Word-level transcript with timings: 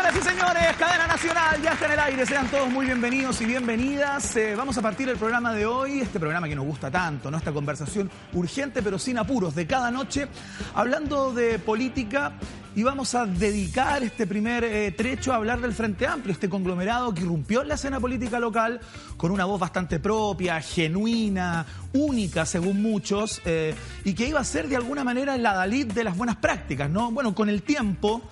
Señoras 0.00 0.16
y 0.16 0.28
señores, 0.30 0.76
cadena 0.78 1.06
nacional, 1.06 1.62
ya 1.62 1.72
está 1.72 1.84
en 1.84 1.92
el 1.92 1.98
aire. 1.98 2.24
Sean 2.24 2.50
todos 2.50 2.70
muy 2.70 2.86
bienvenidos 2.86 3.38
y 3.42 3.44
bienvenidas. 3.44 4.34
Eh, 4.34 4.54
vamos 4.56 4.78
a 4.78 4.80
partir 4.80 5.10
el 5.10 5.18
programa 5.18 5.52
de 5.52 5.66
hoy, 5.66 6.00
este 6.00 6.18
programa 6.18 6.48
que 6.48 6.56
nos 6.56 6.64
gusta 6.64 6.90
tanto, 6.90 7.30
¿no? 7.30 7.36
Esta 7.36 7.52
conversación 7.52 8.10
urgente 8.32 8.82
pero 8.82 8.98
sin 8.98 9.18
apuros 9.18 9.54
de 9.54 9.66
cada 9.66 9.90
noche, 9.90 10.26
hablando 10.74 11.34
de 11.34 11.58
política 11.58 12.32
y 12.74 12.82
vamos 12.82 13.14
a 13.14 13.26
dedicar 13.26 14.02
este 14.02 14.26
primer 14.26 14.64
eh, 14.64 14.90
trecho 14.92 15.34
a 15.34 15.36
hablar 15.36 15.60
del 15.60 15.74
Frente 15.74 16.06
Amplio, 16.06 16.32
este 16.32 16.48
conglomerado 16.48 17.12
que 17.12 17.20
irrumpió 17.20 17.60
en 17.60 17.68
la 17.68 17.74
escena 17.74 18.00
política 18.00 18.40
local 18.40 18.80
con 19.18 19.32
una 19.32 19.44
voz 19.44 19.60
bastante 19.60 19.98
propia, 19.98 20.62
genuina, 20.62 21.66
única 21.92 22.46
según 22.46 22.80
muchos, 22.80 23.42
eh, 23.44 23.74
y 24.04 24.14
que 24.14 24.26
iba 24.26 24.40
a 24.40 24.44
ser 24.44 24.66
de 24.66 24.76
alguna 24.76 25.04
manera 25.04 25.36
la 25.36 25.52
Dalit 25.52 25.92
de 25.92 26.04
las 26.04 26.16
buenas 26.16 26.36
prácticas, 26.36 26.88
¿no? 26.88 27.10
Bueno, 27.10 27.34
con 27.34 27.50
el 27.50 27.62
tiempo 27.62 28.22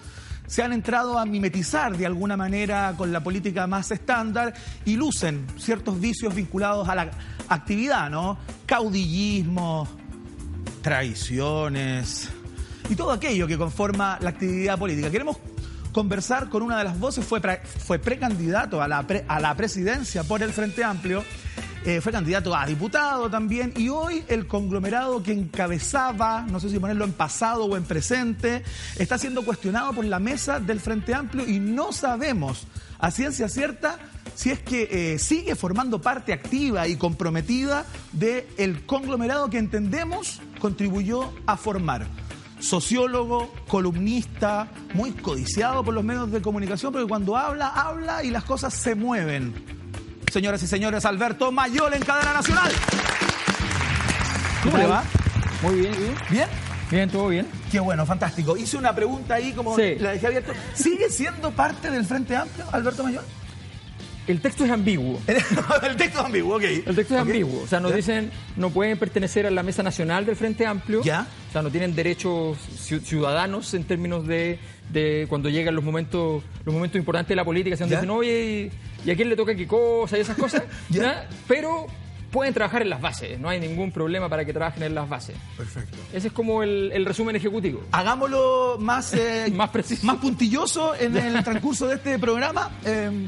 se 0.49 0.63
han 0.63 0.73
entrado 0.73 1.19
a 1.19 1.27
mimetizar 1.27 1.97
de 1.97 2.07
alguna 2.07 2.37
manera 2.37 2.95
con 2.97 3.13
la 3.13 3.23
política 3.23 3.67
más 3.67 3.91
estándar 3.91 4.55
y 4.85 4.97
lucen 4.97 5.47
ciertos 5.59 6.01
vicios 6.01 6.35
vinculados 6.35 6.89
a 6.89 6.95
la 6.95 7.11
actividad, 7.49 8.11
¿no? 8.11 8.39
Caudillismo, 8.67 9.87
traiciones 10.83 12.31
y 12.89 12.97
todo 12.97 13.13
aquello 13.13 13.47
que 13.47 13.59
conforma 13.59 14.19
la 14.23 14.31
actividad 14.31 14.79
política. 14.79 15.11
Queremos 15.11 15.37
conversar 15.93 16.49
con 16.49 16.63
una 16.63 16.79
de 16.79 16.85
las 16.85 16.99
voces, 16.99 17.27
fue, 17.27 17.41
fue 17.41 17.99
precandidato 17.99 18.81
a 18.81 18.89
la, 18.89 19.05
a 19.29 19.41
la 19.41 19.55
presidencia 19.55 20.25
por 20.25 20.43
el 20.43 20.53
Frente 20.53 20.83
Amplio 20.83 21.23
eh, 21.85 22.01
fue 22.01 22.13
candidato 22.13 22.55
a 22.55 22.67
diputado 22.67 23.31
también 23.31 23.73
y 23.77 23.89
hoy 23.89 24.25
el 24.29 24.47
conglomerado 24.47 25.23
que 25.23 25.33
encabezaba, 25.33 26.43
no 26.43 26.61
sé 26.61 26.71
si 26.71 26.79
ponerlo 26.79 27.05
en 27.05 27.13
pasado 27.13 27.65
o 27.65 27.77
en 27.77 27.85
presente, 27.85 28.63
está 28.99 29.19
siendo 29.19 29.45
cuestionado 29.45 29.93
por 29.93 30.05
la 30.05 30.19
mesa 30.19 30.61
del 30.61 30.81
Frente 30.81 31.15
Amplio 31.15 31.47
y 31.47 31.61
no 31.61 31.93
sabemos 31.93 32.67
a 32.99 33.11
ciencia 33.11 33.49
cierta 33.49 33.99
si 34.35 34.51
es 34.51 34.61
que 34.61 34.89
eh, 34.91 35.19
sigue 35.19 35.55
formando 35.55 36.01
parte 36.01 36.33
activa 36.33 36.87
y 36.87 36.97
comprometida 36.97 37.87
del 38.13 38.85
conglomerado 38.87 39.51
que 39.51 39.59
entendemos 39.59 40.41
contribuyó 40.61 41.33
a 41.47 41.57
formar 41.57 42.07
sociólogo, 42.61 43.53
columnista, 43.69 44.69
muy 44.95 45.13
codiciado 45.13 45.85
por 45.85 45.95
los 45.95 46.05
medios 46.05 46.33
de 46.33 46.43
comunicación, 46.43 46.93
porque 46.93 47.09
cuando 47.09 47.37
habla, 47.37 47.69
habla 47.69 48.25
y 48.25 48.31
las 48.31 48.45
cosas 48.45 48.75
se 48.75 48.95
mueven. 48.95 49.78
Señoras 50.39 50.63
y 50.63 50.69
señores, 50.69 51.05
Alberto 51.05 51.51
Mayol 51.51 51.95
en 51.95 52.03
cadena 52.05 52.33
nacional. 52.33 52.71
¿Cómo 54.63 54.79
le 54.79 54.87
va? 54.87 55.03
Muy 55.63 55.81
bien, 55.81 55.93
¿bien? 55.99 56.15
¿Bien? 56.31 56.49
Bien, 56.93 57.11
todo 57.11 57.27
bien. 57.27 57.49
Qué 57.73 57.81
bueno, 57.81 58.07
fantástico. 58.07 58.57
Hice 58.57 58.77
una 58.77 58.95
pregunta 58.95 59.35
ahí 59.35 59.51
como 59.51 59.77
la 59.77 60.13
dejé 60.13 60.29
abierta. 60.29 60.53
¿Sigue 60.75 61.11
siendo 61.11 61.51
parte 61.51 61.91
del 61.91 62.05
Frente 62.05 62.37
Amplio, 62.37 62.67
Alberto 62.71 63.03
Mayol? 63.03 63.25
El 64.29 64.41
texto 64.41 64.65
es 64.65 64.71
ambiguo. 64.71 65.19
el 65.27 65.97
texto 65.97 66.21
es 66.21 66.25
ambiguo, 66.25 66.57
ok. 66.57 66.63
El 66.63 66.95
texto 66.95 67.15
es 67.17 67.21
ambiguo. 67.21 67.63
O 67.65 67.67
sea, 67.67 67.81
nos 67.81 67.93
dicen, 67.93 68.31
no 68.57 68.71
pueden 68.71 68.97
pertenecer 68.97 69.45
a 69.45 69.51
la 69.51 69.65
mesa 69.65 69.83
nacional 69.83 70.25
del 70.25 70.37
Frente 70.37 70.67
Amplio. 70.67 71.03
Ya. 71.03 71.27
O 71.49 71.53
sea, 71.53 71.63
no 71.63 71.71
tienen 71.71 71.97
derechos 71.97 72.59
ciudadanos 72.59 73.75
en 73.75 73.83
términos 73.83 74.25
de, 74.27 74.61
de 74.93 75.27
cuando 75.29 75.49
llegan 75.49 75.75
los 75.75 75.83
momentos 75.83 76.45
los 76.65 76.75
momentos 76.75 76.99
importantes 76.99 77.31
de 77.31 77.37
la 77.37 77.45
política, 77.45 77.77
se 77.77 77.87
dicen, 77.87 78.11
oye, 78.11 78.71
¿y 78.98 78.98
a 79.11 79.17
quién 79.17 79.29
le 79.29 79.37
toca 79.37 79.55
qué 79.55 79.67
cosa 79.67 80.19
y 80.19 80.21
esas 80.21 80.37
cosas? 80.37 80.63
¿Ya? 80.89 81.29
Pero 81.47 81.87
pueden 82.31 82.53
trabajar 82.53 82.83
en 82.83 82.91
las 82.91 83.01
bases, 83.01 83.39
no 83.39 83.49
hay 83.49 83.61
ningún 83.61 83.91
problema 83.91 84.29
para 84.29 84.45
que 84.45 84.53
trabajen 84.53 84.83
en 84.83 84.95
las 84.95 85.09
bases. 85.09 85.37
Perfecto. 85.57 85.97
Ese 86.13 86.29
es 86.29 86.33
como 86.33 86.63
el, 86.63 87.05
resumen 87.05 87.37
ejecutivo. 87.37 87.83
Hagámoslo 87.93 88.77
más, 88.79 89.15
eh, 89.15 89.51
más 89.55 89.71
preciso. 89.71 90.07
Más 90.07 90.17
puntilloso 90.17 90.95
en 90.95 91.17
el 91.37 91.43
transcurso 91.43 91.87
de 91.87 91.97
este 91.97 92.19
programa. 92.19 92.71
Eh, 92.85 93.27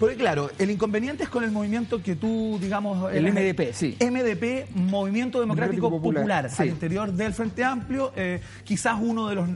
porque 0.00 0.16
claro, 0.16 0.50
el 0.58 0.70
inconveniente 0.70 1.24
es 1.24 1.28
con 1.28 1.44
el 1.44 1.50
movimiento 1.50 2.02
que 2.02 2.16
tú, 2.16 2.58
digamos... 2.58 3.12
El 3.12 3.30
MDP, 3.30 3.74
sí. 3.74 3.98
MDP, 4.00 4.74
Movimiento 4.74 5.40
Democrático, 5.40 5.90
Popular, 5.90 6.48
al 6.56 6.68
interior 6.68 7.12
del 7.12 7.34
Frente 7.34 7.62
Amplio, 7.62 8.10
eh, 8.16 8.40
quizás 8.64 8.96
uno 8.98 9.28
de 9.28 9.34
los, 9.34 9.48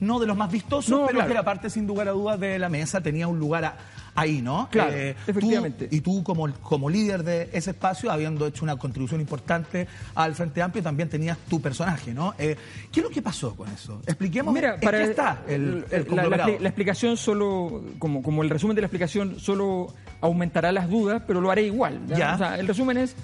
no 0.00 0.18
de 0.18 0.26
los 0.26 0.36
más 0.36 0.50
vistosos, 0.50 1.02
pero 1.06 1.24
que 1.24 1.30
era 1.30 1.44
parte 1.44 1.70
sin 1.70 1.86
lugar 1.86 2.08
a 2.08 2.10
dudas 2.10 2.40
de 2.40 2.58
la 2.58 2.68
mesa, 2.68 3.02
tenía 3.02 3.28
un 3.28 3.38
lugar 3.38 3.64
a, 3.64 3.76
ahí, 4.14 4.40
¿no? 4.42 4.68
Claro, 4.70 4.92
eh, 4.92 5.16
efectivamente. 5.26 5.88
y 5.90 6.00
tú 6.00 6.22
como, 6.22 6.52
como 6.54 6.88
líder 6.88 7.22
de 7.22 7.50
ese 7.52 7.70
espacio, 7.70 8.10
habiendo 8.10 8.46
hecho 8.46 8.64
una 8.64 8.76
contribución 8.76 9.20
importante 9.20 9.86
al 10.14 10.34
Frente 10.34 10.62
Amplio, 10.62 10.82
también 10.82 11.08
tenías 11.08 11.38
tu 11.48 11.60
personaje, 11.60 12.14
¿no? 12.14 12.34
Eh, 12.38 12.56
¿Qué 12.92 13.00
es 13.00 13.04
lo 13.04 13.10
que 13.10 13.22
pasó 13.22 13.54
con 13.54 13.68
eso? 13.68 14.00
Expliquemos 14.06 14.54
Mira, 14.54 14.78
para, 14.80 14.98
qué 14.98 15.04
está 15.04 15.42
el, 15.48 15.84
la, 16.10 16.28
la, 16.28 16.68
explicación 16.68 17.16
solo, 17.16 17.84
como, 17.98 18.22
como 18.22 18.42
el 18.42 18.50
resumen 18.50 18.74
de 18.74 18.82
la 18.82 18.86
explicación, 18.86 19.38
solo 19.40 19.92
aumentará 20.20 20.72
las 20.72 20.88
dudas, 20.88 21.22
pero 21.26 21.40
lo 21.40 21.50
haré 21.50 21.62
igual. 21.62 22.00
¿ya? 22.06 22.34
O 22.34 22.38
sea, 22.38 22.58
el 22.58 22.66
resumen 22.66 22.98
es, 22.98 23.14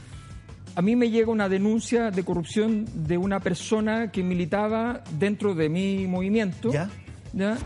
a 0.75 0.83
mí 0.83 0.97
me 0.97 1.11
llega 1.11 1.31
una 1.31 1.49
denuncia 1.49 2.11
de 2.11 2.25
corrupción 2.25 2.87
de 2.95 3.19
una 3.19 3.41
persona 3.41 4.11
que 4.11 4.23
militaba 4.23 5.03
dentro 5.19 5.55
de 5.55 5.69
mi 5.69 6.07
movimiento. 6.07 6.71
¿Ya? 6.73 6.91
¿ya? 7.33 7.57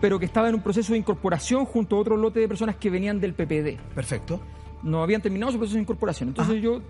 Pero 0.00 0.18
que 0.18 0.24
estaba 0.24 0.48
en 0.48 0.54
un 0.54 0.62
proceso 0.62 0.92
de 0.92 0.98
incorporación 0.98 1.64
junto 1.64 1.96
a 1.96 1.98
otro 2.00 2.16
lote 2.16 2.40
de 2.40 2.48
personas 2.48 2.76
que 2.76 2.90
venían 2.90 3.20
del 3.20 3.34
PPD. 3.34 3.78
Perfecto. 3.94 4.40
No 4.82 5.02
habían 5.02 5.20
terminado 5.20 5.52
su 5.52 5.58
proceso 5.58 5.76
de 5.76 5.82
incorporación. 5.82 6.30
Entonces 6.30 6.62
yo 6.62 6.80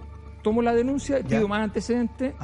tomo 0.42 0.62
la 0.62 0.74
denuncia, 0.74 1.20
pido 1.20 1.48
más 1.48 1.62
antecedentes. 1.62 2.34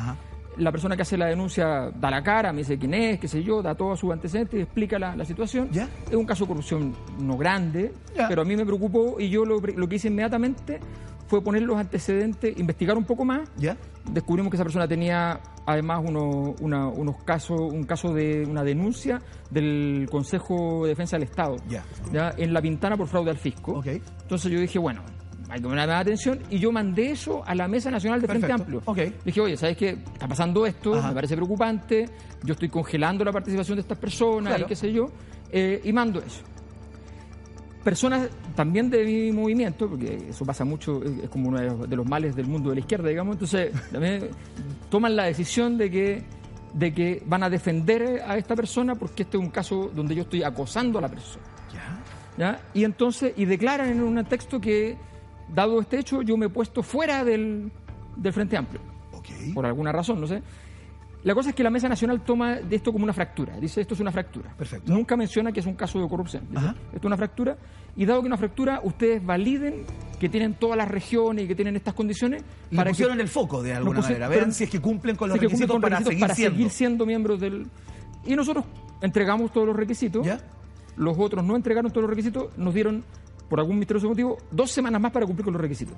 La 0.57 0.73
persona 0.73 0.97
que 0.97 1.03
hace 1.03 1.19
la 1.19 1.27
denuncia 1.27 1.91
da 1.91 2.11
la 2.11 2.23
cara, 2.23 2.51
me 2.51 2.61
dice 2.61 2.79
quién 2.79 2.95
es, 2.95 3.21
qué 3.21 3.29
sé 3.29 3.43
yo, 3.43 3.61
da 3.61 3.75
todos 3.75 4.01
sus 4.01 4.11
antecedentes 4.11 4.59
y 4.59 4.63
explica 4.63 4.99
la, 4.99 5.25
situación. 5.25 5.69
¿Ya? 5.71 5.89
Es 6.09 6.17
un 6.17 6.25
caso 6.25 6.45
de 6.45 6.49
corrupción 6.49 6.95
no 7.21 7.37
grande, 7.37 7.93
pero 8.29 8.43
a 8.43 8.45
mí 8.45 8.57
me 8.57 8.65
preocupó 8.65 9.21
y 9.21 9.29
yo 9.29 9.45
lo, 9.45 9.61
lo 9.61 9.89
que 9.89 9.97
hice 9.97 10.09
inmediatamente 10.09 10.81
fue 11.27 11.43
poner 11.43 11.63
los 11.63 11.77
antecedentes, 11.77 12.59
investigar 12.59 12.97
un 12.97 13.05
poco 13.05 13.25
más. 13.25 13.49
¿Ya? 13.57 13.77
Descubrimos 14.11 14.51
que 14.51 14.57
esa 14.57 14.65
persona 14.65 14.87
tenía 14.87 15.41
además 15.67 16.03
uno, 16.05 16.55
unos 16.61 17.25
casos, 17.25 17.61
un 17.61 17.85
caso 17.85 18.15
de 18.15 18.45
una 18.47 18.63
denuncia 18.63 19.21
del 19.51 20.07
Consejo 20.11 20.85
de 20.85 20.91
Defensa 20.91 21.17
del 21.17 21.25
Estado. 21.25 21.57
Ya. 21.69 21.85
En 22.37 22.53
La 22.53 22.63
Pintana 22.63 22.97
por 22.97 23.09
fraude 23.09 23.31
al 23.31 23.39
fisco. 23.39 23.73
Okay. 23.79 24.01
Entonces 24.23 24.51
yo 24.51 24.61
dije, 24.61 24.79
bueno, 24.79 25.03
hay 25.49 25.61
que 25.61 25.69
poner 25.69 25.89
más 25.89 26.01
atención 26.01 26.41
y 26.51 26.59
yo 26.59 26.71
mandé 26.71 27.11
eso 27.11 27.43
a 27.45 27.55
la 27.55 27.67
Mesa 27.67 27.91
Nacional 27.91 28.21
de 28.21 28.29
Frente 28.29 28.53
Amplio. 28.53 28.83
Okay. 28.85 29.15
Dije, 29.25 29.41
oye, 29.41 29.57
¿sabes 29.57 29.77
qué? 29.77 29.91
Está 29.91 30.29
pasando 30.29 30.65
esto, 30.67 31.03
me 31.03 31.13
parece 31.13 31.35
preocupante, 31.35 32.09
yo 32.45 32.53
estoy 32.53 32.69
congelando 32.69 33.25
la 33.25 33.33
participación 33.33 33.77
de 33.77 33.83
estas 33.83 33.99
personas 33.99 34.61
y 34.61 34.65
qué 34.65 34.77
sé 34.77 34.93
yo, 34.93 35.07
eh, 35.51 35.81
y 35.83 35.93
mando 35.93 36.21
eso 36.21 36.43
personas 37.87 38.29
también 38.57 38.91
de 38.91 39.05
mi 39.05 39.31
movimiento, 39.31 39.89
porque 39.89 40.31
eso 40.31 40.45
pasa 40.45 40.65
mucho, 40.65 41.05
es 41.05 41.31
como 41.31 41.51
uno 41.51 41.87
de 41.87 41.95
los, 41.95 42.05
males 42.05 42.35
del 42.35 42.49
mundo 42.49 42.71
de 42.71 42.75
la 42.75 42.81
izquierda, 42.81 43.09
digamos, 43.09 43.37
entonces 43.37 43.71
también 43.93 44.29
toman 44.91 45.15
la 45.15 45.27
decisión 45.27 45.79
de 45.79 45.89
que, 45.89 46.25
de 46.75 46.93
que 46.93 47.23
van 47.27 47.45
a 47.45 47.49
defender 47.49 48.25
a 48.27 48.37
esta 48.37 48.57
persona 48.57 48.97
porque 48.97 49.23
este 49.23 49.37
es 49.37 49.41
un 49.45 49.51
caso 49.51 49.89
donde 49.95 50.17
yo 50.17 50.23
estoy 50.23 50.43
acosando 50.43 50.99
a 50.99 51.03
la 51.03 51.09
persona. 51.09 51.45
¿Ya? 52.37 52.61
Y 52.75 52.83
entonces, 52.83 53.33
y 53.37 53.45
declaran 53.45 53.89
en 53.89 54.03
un 54.03 54.23
texto 54.25 54.61
que, 54.61 54.97
dado 55.55 55.81
este 55.81 56.01
hecho, 56.01 56.23
yo 56.23 56.37
me 56.37 56.47
he 56.47 56.49
puesto 56.49 56.83
fuera 56.83 57.23
del, 57.23 57.71
del 58.17 58.33
Frente 58.33 58.57
Amplio. 58.57 58.81
Por 59.55 59.65
alguna 59.65 59.93
razón, 59.93 60.21
no 60.21 60.27
sé. 60.27 60.43
La 61.27 61.35
cosa 61.35 61.49
es 61.49 61.57
que 61.57 61.65
la 61.65 61.71
Mesa 61.71 61.89
Nacional 61.89 62.21
toma 62.21 62.55
de 62.55 62.77
esto 62.77 62.93
como 62.93 63.03
una 63.03 63.13
fractura. 63.13 63.59
Dice, 63.59 63.81
esto 63.81 63.95
es 63.95 64.01
una 64.01 64.13
fractura. 64.13 64.55
Perfecto. 64.57 64.93
Nunca 64.93 65.17
menciona 65.17 65.51
que 65.51 65.59
es 65.59 65.67
un 65.67 65.75
caso 65.75 66.01
de 66.01 66.09
corrupción. 66.09 66.45
esto 66.55 66.99
es 66.99 67.05
una 67.05 67.17
fractura. 67.17 67.57
Y 67.97 68.07
dado 68.07 68.21
que 68.21 68.27
es 68.27 68.29
una 68.29 68.37
fractura, 68.37 68.81
ustedes 68.85 69.27
validen 69.27 69.85
que 70.21 70.29
tienen 70.29 70.55
todas 70.55 70.77
las 70.77 70.87
regiones 70.87 71.45
y 71.45 71.49
que 71.49 71.57
tienen 71.57 71.75
estas 71.75 71.95
condiciones. 71.95 72.45
Le 72.71 72.77
para 72.77 72.91
pusieron 72.91 73.21
el 73.21 73.27
foco 73.27 73.61
de 73.61 73.75
alguna 73.75 74.03
manera. 74.03 74.29
Vean 74.29 74.53
si 74.53 74.65
es 74.65 74.71
que 74.71 74.81
cumplen 74.81 75.17
con 75.17 75.29
los 75.29 75.37
requisitos, 75.41 75.81
para, 75.81 76.01
seguir, 76.33 76.71
siendo. 76.71 77.05
miembros 77.05 77.41
del... 77.41 77.67
Y 78.25 78.37
nosotros 78.37 78.65
entregamos 79.01 79.53
todos 79.53 79.67
los 79.67 79.75
requisitos. 79.75 80.25
¿Ya? 80.25 80.39
Los 80.95 81.19
otros 81.19 81.45
no 81.45 81.57
entregaron 81.57 81.91
todos 81.91 82.03
los 82.03 82.11
requisitos. 82.11 82.57
Nos 82.57 82.73
dieron, 82.73 83.03
por 83.49 83.59
algún 83.59 83.81
misterioso 83.81 84.09
motivo, 84.09 84.39
dos 84.53 84.71
semanas 84.71 85.01
más 85.01 85.11
para 85.11 85.27
cumplir 85.27 85.45
con 85.47 85.55
los 85.55 85.61
requisitos. 85.61 85.97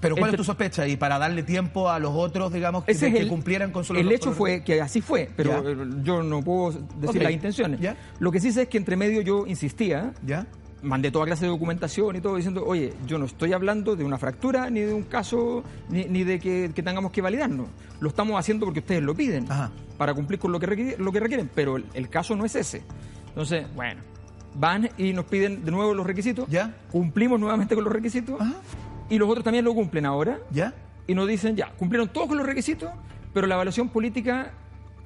Pero 0.00 0.16
¿cuál 0.16 0.30
es 0.30 0.36
tu 0.36 0.44
sospecha? 0.44 0.86
Y 0.86 0.96
para 0.96 1.18
darle 1.18 1.42
tiempo 1.42 1.90
a 1.90 1.98
los 1.98 2.12
otros, 2.14 2.52
digamos, 2.52 2.84
que, 2.84 3.26
cumplieran 3.28 3.72
con 3.72 3.84
su... 3.84 3.94
El 3.94 4.10
hecho 4.12 4.32
fue 4.32 4.62
que 4.62 4.80
así 4.80 5.00
fue, 5.00 5.28
pero 5.36 5.62
yo 6.02 6.22
no 6.22 6.42
puedo 6.42 6.78
decir 7.00 7.22
las 7.22 7.32
intenciones. 7.32 7.80
Lo 8.18 8.30
que 8.30 8.40
sí 8.40 8.52
sé 8.52 8.62
es 8.62 8.68
que 8.68 8.78
entre 8.78 8.96
medio 8.96 9.20
yo 9.22 9.46
insistía. 9.46 10.12
¿Ya? 10.24 10.46
Mandé 10.80 11.10
toda 11.10 11.24
clase 11.24 11.44
de 11.44 11.50
documentación 11.50 12.14
y 12.14 12.20
todo 12.20 12.36
diciendo, 12.36 12.62
oye, 12.64 12.92
yo 13.04 13.18
no 13.18 13.24
estoy 13.24 13.52
hablando 13.52 13.96
de 13.96 14.04
una 14.04 14.16
fractura, 14.16 14.70
ni 14.70 14.80
de 14.80 14.94
un 14.94 15.02
caso, 15.02 15.64
ni, 15.88 16.22
de 16.22 16.38
que, 16.38 16.68
tengamos 16.68 17.10
que 17.10 17.20
validarnos. 17.20 17.66
Lo 17.98 18.08
estamos 18.08 18.38
haciendo 18.38 18.64
porque 18.64 18.78
ustedes 18.78 19.02
lo 19.02 19.12
piden, 19.12 19.48
para 19.96 20.14
cumplir 20.14 20.38
con 20.38 20.52
lo 20.52 20.60
que, 20.60 20.66
requieren, 20.66 21.04
lo 21.04 21.10
que 21.10 21.18
requieren, 21.18 21.50
pero 21.52 21.76
el, 21.76 22.08
caso 22.08 22.36
no 22.36 22.44
es 22.44 22.54
ese. 22.54 22.82
Entonces, 23.26 23.66
bueno, 23.74 24.02
van 24.54 24.88
y 24.96 25.12
nos 25.12 25.24
piden 25.24 25.64
de 25.64 25.72
nuevo 25.72 25.94
los 25.94 26.06
requisitos. 26.06 26.48
¿Ya? 26.48 26.76
Cumplimos 26.92 27.40
nuevamente 27.40 27.74
con 27.74 27.82
los 27.82 27.92
requisitos 27.92 28.38
y 29.08 29.18
los 29.18 29.28
otros 29.28 29.44
también 29.44 29.64
lo 29.64 29.74
cumplen 29.74 30.06
ahora. 30.06 30.38
¿Ya? 30.50 30.74
Y 31.06 31.14
nos 31.14 31.26
dicen, 31.26 31.56
ya, 31.56 31.72
cumplieron 31.72 32.08
todos 32.08 32.28
con 32.28 32.38
los 32.38 32.46
requisitos, 32.46 32.90
pero 33.32 33.46
la 33.46 33.54
evaluación 33.54 33.88
política 33.88 34.52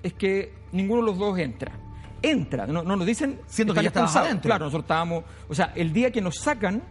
es 0.02 0.12
que 0.14 0.54
ninguno 0.72 1.02
de 1.02 1.06
los 1.06 1.18
dos 1.18 1.38
entra. 1.38 1.72
entra, 2.22 2.66
no, 2.66 2.82
no 2.82 2.96
nos 2.96 3.06
dicen... 3.06 3.40
Siendo 3.46 3.74
que 3.74 3.82
ya 3.82 3.90
adentro. 3.90 4.48
Claro, 4.48 4.64
nosotros 4.64 4.84
estábamos... 4.84 5.24
O 5.48 5.54
sea, 5.54 5.72
el 5.74 5.92
día 5.92 6.10
que 6.10 6.20
nos 6.20 6.38
sacan 6.38 6.82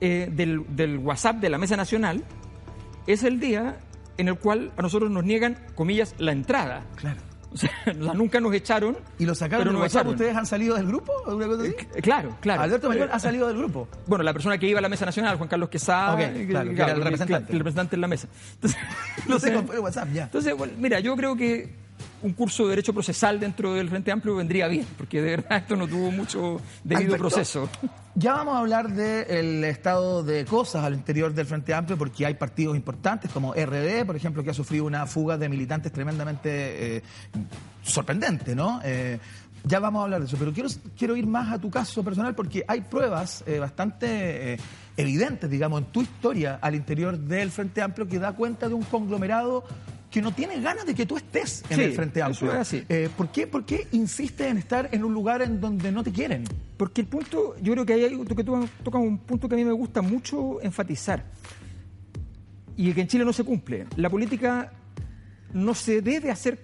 eh, 0.00 0.28
del, 0.30 0.64
del 0.74 0.98
WhatsApp 0.98 1.36
de 1.36 1.50
la 1.50 1.58
Mesa 1.58 1.76
Nacional 1.76 2.24
es 3.06 3.22
el 3.24 3.40
día 3.40 3.78
en 4.18 4.28
el 4.28 4.38
cual 4.38 4.72
a 4.76 4.82
nosotros 4.82 5.10
nos 5.10 5.24
niegan, 5.24 5.56
comillas, 5.74 6.14
la 6.18 6.32
entrada. 6.32 6.84
Claro. 6.96 7.20
O 7.52 7.56
sea, 7.56 7.70
nunca 8.14 8.40
nos 8.40 8.52
echaron. 8.54 8.96
¿Y 9.18 9.24
lo 9.26 9.34
sacaron 9.34 9.60
pero 9.64 9.70
del 9.70 9.72
nos 9.74 9.82
WhatsApp? 9.82 10.00
echaron. 10.02 10.14
¿Ustedes 10.14 10.36
han 10.36 10.46
salido 10.46 10.76
del 10.76 10.86
grupo? 10.86 11.12
¿Alguna 11.26 11.46
cosa 11.46 11.62
así? 11.62 11.74
Eh, 11.94 12.02
Claro, 12.02 12.36
claro. 12.40 12.62
Alberto 12.62 12.88
Mayor 12.88 13.08
Eh, 13.08 13.12
ha 13.12 13.18
salido 13.18 13.48
del 13.48 13.56
grupo. 13.58 13.88
Bueno, 14.06 14.22
la 14.24 14.32
persona 14.32 14.58
que 14.58 14.66
iba 14.68 14.78
a 14.78 14.82
la 14.82 14.88
mesa 14.88 15.06
nacional, 15.06 15.36
Juan 15.36 15.48
Carlos 15.48 15.68
Quesada, 15.68 16.12
Ok, 16.14 16.18
que- 16.34 16.46
claro, 16.48 16.70
era 16.70 16.92
el 16.92 17.02
representante. 17.02 17.52
el 17.52 17.58
representante 17.58 17.96
en 17.96 18.00
la 18.02 18.08
mesa. 18.08 18.28
Entonces, 18.54 18.80
No 19.26 19.38
sé, 19.38 19.48
entonces- 19.48 19.62
por 19.66 19.74
el 19.76 19.80
WhatsApp 19.80 20.08
ya. 20.12 20.24
Entonces, 20.24 20.54
bueno, 20.56 20.72
mira, 20.78 21.00
yo 21.00 21.16
creo 21.16 21.36
que 21.36 21.87
un 22.22 22.32
curso 22.32 22.64
de 22.64 22.70
Derecho 22.70 22.92
Procesal 22.92 23.38
dentro 23.38 23.74
del 23.74 23.88
Frente 23.88 24.10
Amplio 24.10 24.36
vendría 24.36 24.68
bien, 24.68 24.86
porque 24.96 25.20
de 25.22 25.36
verdad 25.36 25.58
esto 25.58 25.76
no 25.76 25.86
tuvo 25.86 26.10
mucho 26.10 26.60
debido 26.84 27.14
Alberto, 27.14 27.28
proceso. 27.28 27.68
Ya 28.14 28.32
vamos 28.32 28.56
a 28.56 28.58
hablar 28.58 28.92
del 28.92 29.62
estado 29.64 30.22
de 30.24 30.44
cosas 30.44 30.84
al 30.84 30.94
interior 30.94 31.32
del 31.32 31.46
Frente 31.46 31.72
Amplio, 31.74 31.96
porque 31.96 32.26
hay 32.26 32.34
partidos 32.34 32.76
importantes 32.76 33.30
como 33.30 33.54
RD, 33.54 34.04
por 34.04 34.16
ejemplo, 34.16 34.42
que 34.42 34.50
ha 34.50 34.54
sufrido 34.54 34.84
una 34.84 35.06
fuga 35.06 35.38
de 35.38 35.48
militantes 35.48 35.92
tremendamente 35.92 36.96
eh, 36.96 37.02
sorprendente, 37.82 38.54
¿no? 38.54 38.80
Eh, 38.84 39.18
ya 39.64 39.80
vamos 39.80 40.00
a 40.00 40.04
hablar 40.04 40.20
de 40.20 40.26
eso, 40.26 40.36
pero 40.38 40.52
quiero, 40.52 40.68
quiero 40.96 41.16
ir 41.16 41.26
más 41.26 41.52
a 41.52 41.58
tu 41.58 41.70
caso 41.70 42.02
personal 42.02 42.34
porque 42.34 42.64
hay 42.66 42.82
pruebas 42.82 43.42
eh, 43.46 43.58
bastante 43.58 44.54
eh, 44.54 44.58
evidentes, 44.96 45.50
digamos, 45.50 45.82
en 45.82 45.86
tu 45.86 46.02
historia 46.02 46.58
al 46.60 46.74
interior 46.74 47.18
del 47.18 47.50
Frente 47.50 47.82
Amplio 47.82 48.08
que 48.08 48.18
da 48.18 48.32
cuenta 48.32 48.68
de 48.68 48.74
un 48.74 48.82
conglomerado 48.84 49.64
que 50.10 50.22
no 50.22 50.32
tiene 50.32 50.60
ganas 50.60 50.86
de 50.86 50.94
que 50.94 51.04
tú 51.04 51.16
estés 51.16 51.62
en 51.68 51.76
Sí, 51.76 51.82
el 51.84 51.92
Frente 51.92 52.20
eso 52.20 52.26
Amplio. 52.28 52.52
es 52.52 52.58
así. 52.58 52.84
Eh, 52.88 53.08
¿por, 53.14 53.30
qué, 53.30 53.46
¿Por 53.46 53.64
qué 53.66 53.86
insistes 53.92 54.46
en 54.50 54.56
estar 54.56 54.88
en 54.92 55.04
un 55.04 55.12
lugar 55.12 55.42
en 55.42 55.60
donde 55.60 55.92
no 55.92 56.02
te 56.02 56.12
quieren? 56.12 56.44
Porque 56.76 57.02
el 57.02 57.06
punto, 57.06 57.56
yo 57.60 57.72
creo 57.74 57.84
que 57.84 57.92
hay 57.92 58.04
algo 58.04 58.24
que 58.24 58.42
tú 58.42 58.66
tocas 58.82 59.00
un 59.02 59.18
punto 59.18 59.48
que 59.48 59.54
a 59.54 59.58
mí 59.58 59.64
me 59.64 59.72
gusta 59.72 60.00
mucho 60.00 60.62
enfatizar 60.62 61.24
y 62.76 62.92
que 62.92 63.00
en 63.02 63.08
Chile 63.08 63.24
no 63.24 63.32
se 63.32 63.44
cumple. 63.44 63.86
La 63.96 64.08
política 64.08 64.72
no 65.52 65.74
se 65.74 66.00
debe 66.00 66.30
hacer 66.30 66.58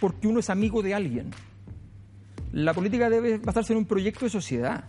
porque 0.00 0.26
uno 0.26 0.40
es 0.40 0.50
amigo 0.50 0.82
de 0.82 0.94
alguien. 0.94 1.30
La 2.52 2.74
política 2.74 3.08
debe 3.08 3.38
basarse 3.38 3.72
en 3.72 3.78
un 3.78 3.84
proyecto 3.84 4.24
de 4.24 4.30
sociedad. 4.30 4.84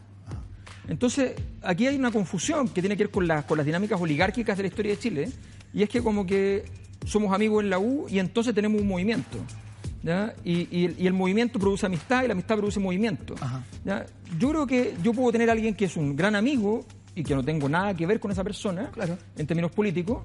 Entonces, 0.88 1.34
aquí 1.62 1.86
hay 1.86 1.96
una 1.96 2.12
confusión 2.12 2.68
que 2.70 2.82
tiene 2.82 2.98
que 2.98 3.04
ver 3.04 3.12
con, 3.12 3.28
las 3.28 3.46
con 3.46 3.58
las 3.58 3.66
dinámicas 3.66 4.02
oligárquicas 4.02 4.58
de 4.58 4.64
la 4.64 4.68
historia 4.68 4.94
de 4.94 5.00
Chile, 5.00 5.30
y 5.74 5.84
es 5.84 5.90
que 5.90 6.02
como 6.02 6.26
que 6.26 6.66
somos 7.06 7.34
amigos 7.34 7.64
en 7.64 7.70
la 7.70 7.80
U 7.80 8.06
y 8.10 8.20
entonces 8.20 8.54
tenemos 8.54 8.82
un 8.82 8.88
movimiento. 8.88 9.38
¿ya? 10.04 10.34
Y, 10.44 10.62
y- 10.76 10.96
y 10.98 11.08
el 11.08 11.14
movimiento 11.14 11.60
produce 11.60 11.86
amistad 11.86 12.24
y 12.24 12.28
la 12.28 12.34
amistad 12.34 12.56
produce 12.58 12.80
movimiento. 12.80 13.36
¿ya? 13.86 14.06
Yo 14.40 14.50
creo 14.50 14.68
que 14.68 14.96
yo 15.04 15.14
puedo 15.14 15.32
tener 15.32 15.50
a 15.50 15.54
alguien 15.54 15.76
que 15.76 15.86
es 15.86 15.96
un 15.98 16.16
gran 16.16 16.36
amigo 16.36 16.86
y 17.14 17.24
que 17.24 17.36
no 17.36 17.44
tengo 17.44 17.68
nada 17.70 17.94
que 17.94 18.06
ver 18.06 18.20
con 18.20 18.32
esa 18.32 18.44
persona 18.44 18.90
Claro. 18.92 19.18
en 19.38 19.46
términos 19.46 19.72
políticos. 19.72 20.24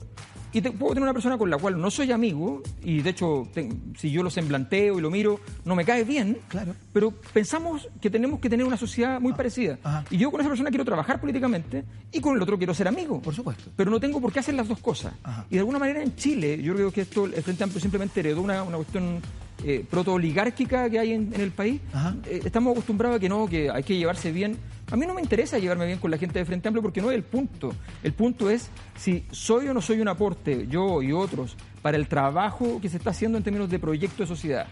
Y 0.52 0.62
te- 0.62 0.70
puedo 0.70 0.94
tener 0.94 1.02
una 1.02 1.12
persona 1.12 1.36
con 1.36 1.50
la 1.50 1.58
cual 1.58 1.78
no 1.78 1.90
soy 1.90 2.12
amigo, 2.12 2.62
y 2.82 3.02
de 3.02 3.10
hecho, 3.10 3.46
te- 3.52 3.68
si 3.98 4.10
yo 4.10 4.22
lo 4.22 4.30
semblanteo 4.30 4.98
y 4.98 5.02
lo 5.02 5.10
miro, 5.10 5.38
no 5.64 5.74
me 5.74 5.84
cae 5.84 6.04
bien. 6.04 6.38
Claro. 6.48 6.74
Pero 6.92 7.12
pensamos 7.32 7.88
que 8.00 8.08
tenemos 8.08 8.40
que 8.40 8.48
tener 8.48 8.64
una 8.66 8.76
sociedad 8.76 9.20
muy 9.20 9.32
parecida. 9.34 9.78
ajá. 9.82 10.04
Y 10.10 10.16
yo 10.16 10.30
con 10.30 10.40
esa 10.40 10.48
persona 10.48 10.70
quiero 10.70 10.84
trabajar 10.84 11.20
políticamente 11.20 11.84
y 12.10 12.20
con 12.20 12.36
el 12.36 12.42
otro 12.42 12.56
quiero 12.56 12.72
ser 12.72 12.88
amigo. 12.88 13.20
Por 13.20 13.34
supuesto. 13.34 13.70
Pero 13.76 13.90
no 13.90 14.00
tengo 14.00 14.20
por 14.20 14.32
qué 14.32 14.38
hacer 14.38 14.54
las 14.54 14.68
dos 14.68 14.78
cosas. 14.78 15.12
Ajá. 15.22 15.44
Y 15.50 15.54
de 15.54 15.58
alguna 15.60 15.78
manera 15.78 16.02
en 16.02 16.14
Chile, 16.16 16.62
yo 16.62 16.74
creo 16.74 16.90
que 16.90 17.02
esto, 17.02 17.26
el 17.26 17.42
Frente 17.42 17.64
Amplio 17.64 17.80
simplemente 17.80 18.20
heredó 18.20 18.40
una, 18.40 18.62
una 18.62 18.76
cuestión 18.76 19.20
eh, 19.64 19.84
proto-oligárquica 19.88 20.88
que 20.90 20.98
hay 20.98 21.12
en, 21.12 21.32
en 21.34 21.40
el 21.40 21.50
país. 21.50 21.80
Eh, 22.26 22.40
estamos 22.44 22.72
acostumbrados 22.72 23.16
a 23.16 23.20
que 23.20 23.28
no, 23.28 23.46
que 23.46 23.70
hay 23.70 23.82
que 23.82 23.96
llevarse 23.96 24.32
bien. 24.32 24.56
A 24.90 24.96
mí 24.96 25.04
no 25.04 25.14
me 25.14 25.20
interesa 25.20 25.58
llevarme 25.58 25.86
bien 25.86 25.98
con 25.98 26.10
la 26.10 26.18
gente 26.18 26.38
de 26.38 26.44
Frente 26.44 26.68
Amplio 26.68 26.82
porque 26.82 27.00
no 27.00 27.10
es 27.10 27.16
el 27.16 27.24
punto. 27.24 27.72
El 28.02 28.12
punto 28.12 28.48
es 28.48 28.70
si 28.96 29.24
soy 29.30 29.68
o 29.68 29.74
no 29.74 29.80
soy 29.80 30.00
un 30.00 30.08
aporte, 30.08 30.66
yo 30.68 31.02
y 31.02 31.12
otros, 31.12 31.56
para 31.82 31.96
el 31.96 32.06
trabajo 32.06 32.80
que 32.80 32.88
se 32.88 32.96
está 32.96 33.10
haciendo 33.10 33.36
en 33.36 33.44
términos 33.44 33.68
de 33.68 33.78
proyecto 33.78 34.22
de 34.22 34.26
sociedad. 34.28 34.68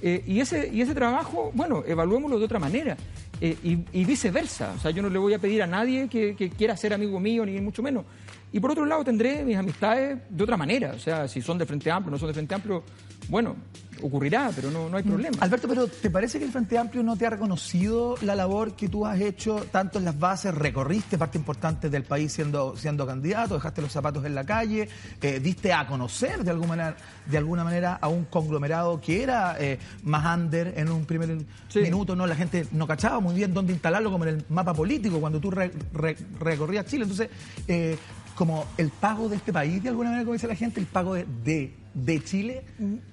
Eh, 0.00 0.22
y, 0.26 0.40
ese, 0.40 0.70
y 0.72 0.80
ese 0.80 0.94
trabajo, 0.94 1.50
bueno, 1.54 1.82
evaluémoslo 1.86 2.38
de 2.38 2.44
otra 2.44 2.58
manera. 2.58 2.96
Eh, 3.42 3.56
y, 3.62 4.04
viceversa. 4.04 4.72
O 4.76 4.78
sea, 4.78 4.90
yo 4.90 5.02
no 5.02 5.08
le 5.08 5.18
voy 5.18 5.34
a 5.34 5.38
pedir 5.38 5.62
a 5.62 5.66
nadie 5.66 6.08
que, 6.08 6.36
que 6.36 6.50
quiera 6.50 6.76
ser 6.76 6.92
amigo 6.92 7.18
mío, 7.18 7.44
ni 7.44 7.60
mucho 7.60 7.82
menos. 7.82 8.04
Y 8.52 8.60
por 8.60 8.70
otro 8.70 8.84
lado, 8.84 9.04
tendré 9.04 9.44
mis 9.44 9.56
amistades 9.56 10.18
de 10.28 10.44
otra 10.44 10.56
manera. 10.56 10.92
O 10.94 10.98
sea, 10.98 11.28
si 11.28 11.40
son 11.40 11.56
de 11.56 11.66
Frente 11.66 11.90
Amplio, 11.90 12.10
no 12.10 12.18
son 12.18 12.28
de 12.28 12.34
Frente 12.34 12.54
Amplio, 12.54 12.82
bueno, 13.28 13.56
ocurrirá, 14.02 14.50
pero 14.54 14.70
no, 14.70 14.88
no 14.88 14.96
hay 14.96 15.02
problema. 15.02 15.36
Alberto, 15.40 15.68
pero 15.68 15.86
¿te 15.88 16.10
parece 16.10 16.38
que 16.38 16.44
el 16.44 16.52
Frente 16.52 16.76
Amplio 16.78 17.02
no 17.02 17.16
te 17.16 17.26
ha 17.26 17.30
reconocido 17.30 18.14
la 18.22 18.34
labor 18.34 18.74
que 18.74 18.88
tú 18.88 19.06
has 19.06 19.20
hecho 19.20 19.64
tanto 19.70 19.98
en 19.98 20.04
las 20.04 20.18
bases? 20.18 20.54
Recorriste 20.54 21.18
parte 21.18 21.38
importante 21.38 21.90
del 21.90 22.04
país 22.04 22.32
siendo, 22.32 22.76
siendo 22.76 23.06
candidato, 23.06 23.54
dejaste 23.54 23.82
los 23.82 23.92
zapatos 23.92 24.24
en 24.24 24.34
la 24.34 24.44
calle, 24.44 24.88
eh, 25.22 25.40
diste 25.40 25.72
a 25.72 25.86
conocer 25.86 26.42
de 26.44 26.50
alguna 26.50 26.68
manera, 26.68 26.96
de 27.26 27.38
alguna 27.38 27.64
manera 27.64 27.98
a 28.00 28.08
un 28.08 28.24
conglomerado 28.24 29.00
que 29.00 29.22
era 29.22 29.56
eh, 29.60 29.78
más 30.02 30.36
under 30.38 30.74
en 30.76 30.90
un 30.90 31.04
primer 31.04 31.30
Sí. 31.68 31.80
minuto, 31.80 32.16
¿no? 32.16 32.26
La 32.26 32.34
gente 32.34 32.66
no 32.72 32.86
cachaba 32.86 33.20
muy 33.20 33.34
bien 33.34 33.54
dónde 33.54 33.72
instalarlo 33.72 34.10
como 34.10 34.24
en 34.24 34.34
el 34.36 34.44
mapa 34.48 34.74
político 34.74 35.20
cuando 35.20 35.38
tú 35.40 35.50
re- 35.50 35.70
re- 35.92 36.16
recorrías 36.40 36.86
Chile. 36.86 37.04
Entonces, 37.04 37.28
eh, 37.68 37.96
como 38.34 38.64
el 38.78 38.88
pago 38.88 39.28
de 39.28 39.36
este 39.36 39.52
país, 39.52 39.82
de 39.82 39.90
alguna 39.90 40.08
manera, 40.10 40.24
como 40.24 40.32
dice 40.32 40.48
la 40.48 40.54
gente, 40.56 40.80
el 40.80 40.86
pago 40.86 41.14
de, 41.14 41.26
de, 41.44 41.72
de 41.94 42.22
Chile. 42.22 42.62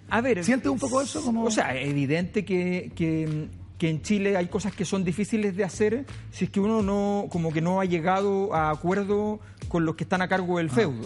A 0.10 0.22
ver. 0.22 0.44
¿Sientes 0.44 0.72
un 0.72 0.80
poco 0.80 1.02
eso 1.02 1.22
como- 1.24 1.44
O 1.46 1.52
sea, 1.52 1.76
es 1.76 1.88
evidente 1.90 2.46
que, 2.46 2.92
que, 2.96 3.48
que 3.78 3.90
en 3.90 4.02
Chile 4.02 4.38
hay 4.38 4.48
cosas 4.48 4.74
que 4.74 4.86
son 4.86 5.04
difíciles 5.04 5.56
de 5.56 5.64
hacer 5.64 6.06
si 6.32 6.46
es 6.46 6.52
que 6.52 6.60
uno 6.60 6.82
no, 6.82 7.28
como 7.30 7.52
que 7.52 7.62
no 7.62 7.80
ha 7.82 7.86
llegado 7.86 8.54
a 8.54 8.70
acuerdo 8.72 9.40
con 9.68 9.86
los 9.86 9.96
que 9.96 10.04
están 10.04 10.22
a 10.22 10.28
cargo 10.28 10.58
del 10.58 10.70
feudo. 10.70 11.06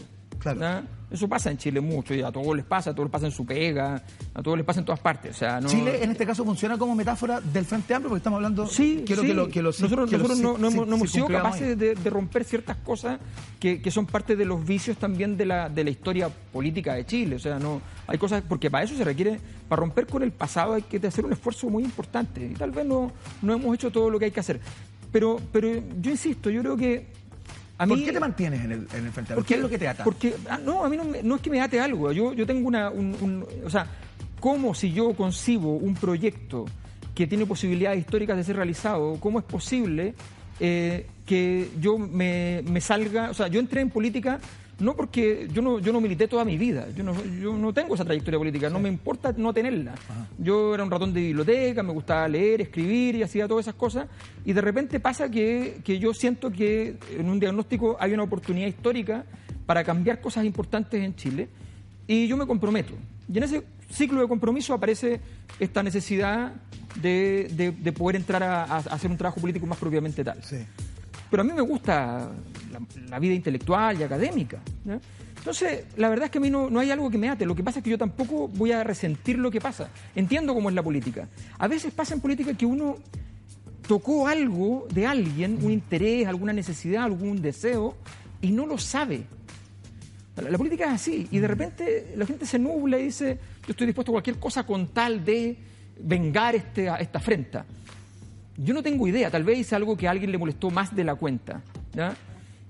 Eso 1.12 1.28
pasa 1.28 1.52
en 1.52 1.58
Chile 1.58 1.82
mucho 1.82 2.14
y 2.14 2.22
a 2.22 2.32
todos 2.32 2.56
les 2.56 2.64
pasa, 2.64 2.92
a 2.92 2.94
todos 2.94 3.08
les 3.08 3.12
pasa 3.12 3.26
en 3.26 3.34
su 3.34 3.46
pega, 3.46 4.02
a 4.34 4.42
todos 4.42 4.58
les 4.58 4.66
pasa 4.66 4.80
en 4.80 4.86
todas 4.86 5.02
partes. 5.02 5.36
O 5.36 5.40
sea, 5.40 5.60
no... 5.60 5.68
Chile 5.68 6.02
en 6.02 6.12
este 6.12 6.26
caso 6.26 6.46
funciona 6.46 6.78
como 6.78 6.96
metáfora 6.96 7.42
del 7.42 7.66
Frente 7.66 7.94
Amplio 7.94 8.10
porque 8.10 8.20
estamos 8.20 8.38
hablando. 8.38 8.66
Sí, 8.66 9.04
quiero 9.06 9.22
sí. 9.22 9.28
que 9.28 9.34
lo 9.34 9.50
que 9.50 9.62
lo 9.62 9.70
nosotros, 9.70 10.10
que 10.10 10.18
lo 10.18 10.24
nosotros 10.24 10.60
no, 10.60 10.68
hemos, 10.68 10.88
no 10.88 10.96
hemos 10.96 11.12
sido 11.12 11.28
capaces 11.28 11.78
de, 11.78 11.96
de 11.96 12.10
romper 12.10 12.46
ciertas 12.46 12.78
cosas 12.78 13.20
que, 13.60 13.82
que 13.82 13.92
son 13.92 14.06
parte 14.06 14.38
de 14.38 14.46
los 14.46 14.66
vicios 14.66 14.96
también 14.98 15.36
de 15.36 15.46
la, 15.46 15.68
de 15.68 15.84
la 15.84 15.90
historia 15.90 16.30
política 16.30 16.94
de 16.94 17.06
Chile. 17.06 17.36
O 17.36 17.40
sea, 17.40 17.60
no 17.60 17.82
hay 18.08 18.18
cosas, 18.18 18.42
porque 18.48 18.72
para 18.72 18.86
eso 18.86 18.96
se 18.96 19.04
requiere, 19.04 19.38
para 19.68 19.82
romper 19.82 20.08
con 20.08 20.24
el 20.24 20.32
pasado 20.32 20.76
hay 20.76 20.84
que 20.84 21.06
hacer 21.06 21.26
un 21.26 21.34
esfuerzo 21.34 21.70
muy 21.70 21.84
importante. 21.84 22.46
Y 22.46 22.54
tal 22.54 22.72
vez 22.72 22.86
no, 22.86 23.12
no 23.42 23.54
hemos 23.54 23.76
hecho 23.76 23.92
todo 23.92 24.10
lo 24.10 24.18
que 24.18 24.26
hay 24.26 24.32
que 24.32 24.40
hacer. 24.40 24.62
Pero, 25.12 25.42
pero 25.52 25.68
yo 26.02 26.12
insisto, 26.12 26.50
yo 26.50 26.62
creo 26.62 26.78
que 26.78 27.21
a 27.82 27.88
¿Por 27.88 27.98
mí, 27.98 28.04
qué 28.06 28.12
te 28.14 28.20
mantienes 28.20 28.64
en 28.64 28.72
el, 28.72 28.88
en 28.94 29.06
el 29.06 29.12
Frente 29.12 29.34
Amplio? 29.34 29.46
¿Qué 29.46 29.56
es 29.56 29.60
lo 29.62 29.70
que 29.70 29.78
te 29.80 29.88
ata? 29.88 30.04
Porque, 30.04 30.36
ah, 30.50 30.60
no, 30.64 30.84
a 30.86 30.90
mí 30.90 30.98
no, 30.98 31.04
no 31.24 31.36
es 31.36 31.42
que 31.42 31.50
me 31.50 31.62
ate 31.62 31.80
algo. 31.80 32.12
Yo, 32.12 32.34
yo 32.34 32.46
tengo 32.46 32.68
una. 32.68 32.90
un- 32.90 33.16
un- 33.22 33.46
o 33.66 33.70
sea, 33.70 33.88
¿cómo 34.40 34.74
si 34.76 34.92
yo 34.92 35.14
concibo 35.14 35.76
un 35.76 35.96
proyecto 35.96 36.66
que 37.16 37.28
tiene 37.28 37.46
posibilidades 37.46 38.00
históricas 38.00 38.38
de 38.38 38.44
ser 38.44 38.56
realizado, 38.56 39.18
cómo 39.20 39.40
es 39.40 39.46
posible 39.46 40.14
eh, 40.60 41.08
que 41.26 41.70
yo 41.80 41.98
me, 41.98 42.62
me 42.70 42.80
salga. 42.82 43.30
O 43.32 43.34
sea, 43.34 43.48
yo 43.48 43.60
entré 43.60 43.82
en 43.82 43.90
política 43.90 44.40
no 44.82 44.96
porque 44.96 45.48
yo 45.54 45.62
no, 45.62 45.80
yo 45.80 45.94
no 45.94 46.02
milité 46.02 46.28
toda 46.28 46.44
mi 46.44 46.58
vida, 46.58 46.88
yo 46.96 47.04
no, 47.04 47.14
yo 47.42 47.58
no 47.58 47.74
tengo 47.74 47.96
esa 47.96 48.04
trayectoria 48.04 48.38
política, 48.40 48.70
no 48.70 48.80
me 48.80 48.90
importa 48.90 49.34
no 49.38 49.54
tenerla. 49.54 49.94
Yo 50.38 50.74
era 50.74 50.84
un 50.84 50.92
ratón 50.92 51.14
de 51.14 51.22
biblioteca, 51.22 51.84
me 51.84 51.94
gustaba 51.94 52.28
leer, 52.28 52.62
escribir 52.62 53.16
y 53.16 53.24
hacía 53.24 53.48
todas 53.48 53.66
esas 53.66 53.76
cosas, 53.76 54.08
y 54.44 54.54
de 54.54 54.62
repente 54.62 55.00
pasa 55.00 55.30
que, 55.32 55.80
que 55.86 56.00
yo 56.00 56.14
siento 56.14 56.52
que 56.52 56.98
en 57.18 57.30
un 57.30 57.40
diagnóstico 57.40 57.96
hay 58.00 58.12
una 58.14 58.24
oportunidad 58.24 58.68
histórica 58.68 59.24
para 59.66 59.84
cambiar 59.84 60.20
cosas 60.20 60.44
importantes 60.46 61.02
en 61.02 61.16
Chile, 61.16 61.48
y 62.08 62.28
yo 62.28 62.36
me 62.36 62.46
comprometo. 62.46 62.94
Y 63.32 63.38
en 63.38 63.44
ese 63.44 63.64
ciclo 63.90 64.20
de 64.22 64.28
compromiso 64.28 64.74
aparece 64.74 65.22
esta 65.60 65.84
necesidad 65.84 66.54
de, 67.02 67.48
de- 67.54 67.72
de 67.72 67.92
poder 67.94 68.16
entrar 68.18 68.44
a, 68.44 68.64
a 68.64 68.78
hacer 68.78 69.10
un 69.10 69.18
trabajo 69.18 69.40
político 69.40 69.66
más 69.66 69.78
propiamente 69.78 70.24
tal. 70.24 70.44
Sí. 70.44 70.58
Pero 71.32 71.42
a 71.42 71.44
mí 71.46 71.54
me 71.54 71.62
gusta 71.62 72.30
la, 72.72 72.82
la 73.10 73.20
vida 73.20 73.34
intelectual 73.34 74.00
y 74.00 74.04
académica. 74.04 74.60
Entonces, 75.38 75.86
la 75.96 76.10
verdad 76.10 76.26
es 76.26 76.32
que 76.32 76.38
a 76.38 76.42
mí 76.42 76.50
no, 76.50 76.70
no 76.70 76.80
hay 76.82 76.92
algo 76.92 77.10
que 77.10 77.18
me 77.18 77.30
ate. 77.30 77.46
Lo 77.46 77.56
que 77.56 77.64
pasa 77.64 77.80
es 77.80 77.84
que 77.84 77.90
yo 77.90 77.98
tampoco 77.98 78.50
voy 78.50 78.74
a 78.74 78.84
resentir 78.84 79.40
lo 79.40 79.50
que 79.50 79.62
pasa. 79.62 79.90
Entiendo 80.14 80.54
cómo 80.54 80.70
es 80.70 80.76
la 80.76 80.84
política. 80.84 81.28
A 81.58 81.68
veces 81.68 81.94
pasa 81.94 82.14
en 82.14 82.20
política 82.20 82.54
que 82.54 82.66
uno 82.66 82.98
tocó 83.88 84.28
algo 84.28 84.88
de 84.94 85.08
alguien, 85.08 85.58
un 85.64 85.72
interés, 85.72 86.28
alguna 86.28 86.54
necesidad, 86.54 87.06
algún 87.06 87.42
deseo, 87.42 87.96
y 88.42 88.52
no 88.52 88.66
lo 88.66 88.78
sabe. 88.78 89.24
La, 90.36 90.50
la 90.50 90.58
política 90.58 90.86
es 90.86 90.92
así. 90.92 91.28
Y 91.32 91.40
de 91.40 91.48
repente 91.48 92.14
la 92.18 92.26
gente 92.26 92.46
se 92.46 92.60
nubla 92.60 93.00
y 93.00 93.06
dice, 93.06 93.40
yo 93.66 93.72
estoy 93.72 93.88
dispuesto 93.88 94.12
a 94.12 94.16
cualquier 94.16 94.38
cosa 94.38 94.64
con 94.66 94.90
tal 94.90 95.24
de 95.24 95.58
vengar 95.98 96.56
este, 96.56 96.92
esta 97.00 97.20
afrenta. 97.20 97.66
Yo 98.64 98.74
no 98.74 98.84
tengo 98.84 99.08
idea, 99.08 99.30
tal 99.30 99.44
vez 99.44 99.60
hice 99.60 99.76
algo 99.76 99.98
que 99.98 100.08
a 100.08 100.12
alguien 100.12 100.32
le 100.32 100.38
molestó 100.38 100.70
más 100.70 100.96
de 100.96 101.04
la 101.04 101.16
cuenta. 101.16 101.62
¿ya? 101.94 102.16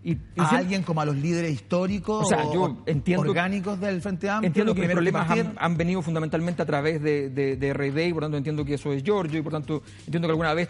y, 0.04 0.18
a 0.38 0.50
alguien 0.50 0.84
como 0.84 1.02
a 1.02 1.06
los 1.06 1.16
líderes 1.16 1.52
históricos 1.52 2.28
o, 2.32 2.76
orgánicos 3.18 3.80
del 3.80 4.02
Frente 4.02 4.30
Amplio. 4.30 4.48
Entiendo 4.48 4.74
que 4.74 4.82
los 4.82 4.92
problemas 4.92 5.30
han, 5.58 5.78
venido 5.78 6.02
fundamentalmente 6.02 6.62
a 6.62 6.66
través 6.66 7.02
de, 7.02 7.30
de, 7.30 7.56
de 7.56 8.08
y 8.08 8.14
por 8.14 8.24
tanto 8.24 8.38
entiendo 8.38 8.66
que 8.66 8.76
eso 8.76 8.92
es 8.94 9.04
Giorgio, 9.04 9.40
y 9.40 9.42
por 9.42 9.52
tanto 9.52 9.84
entiendo 10.06 10.28
que 10.28 10.32
alguna 10.32 10.54
vez 10.54 10.70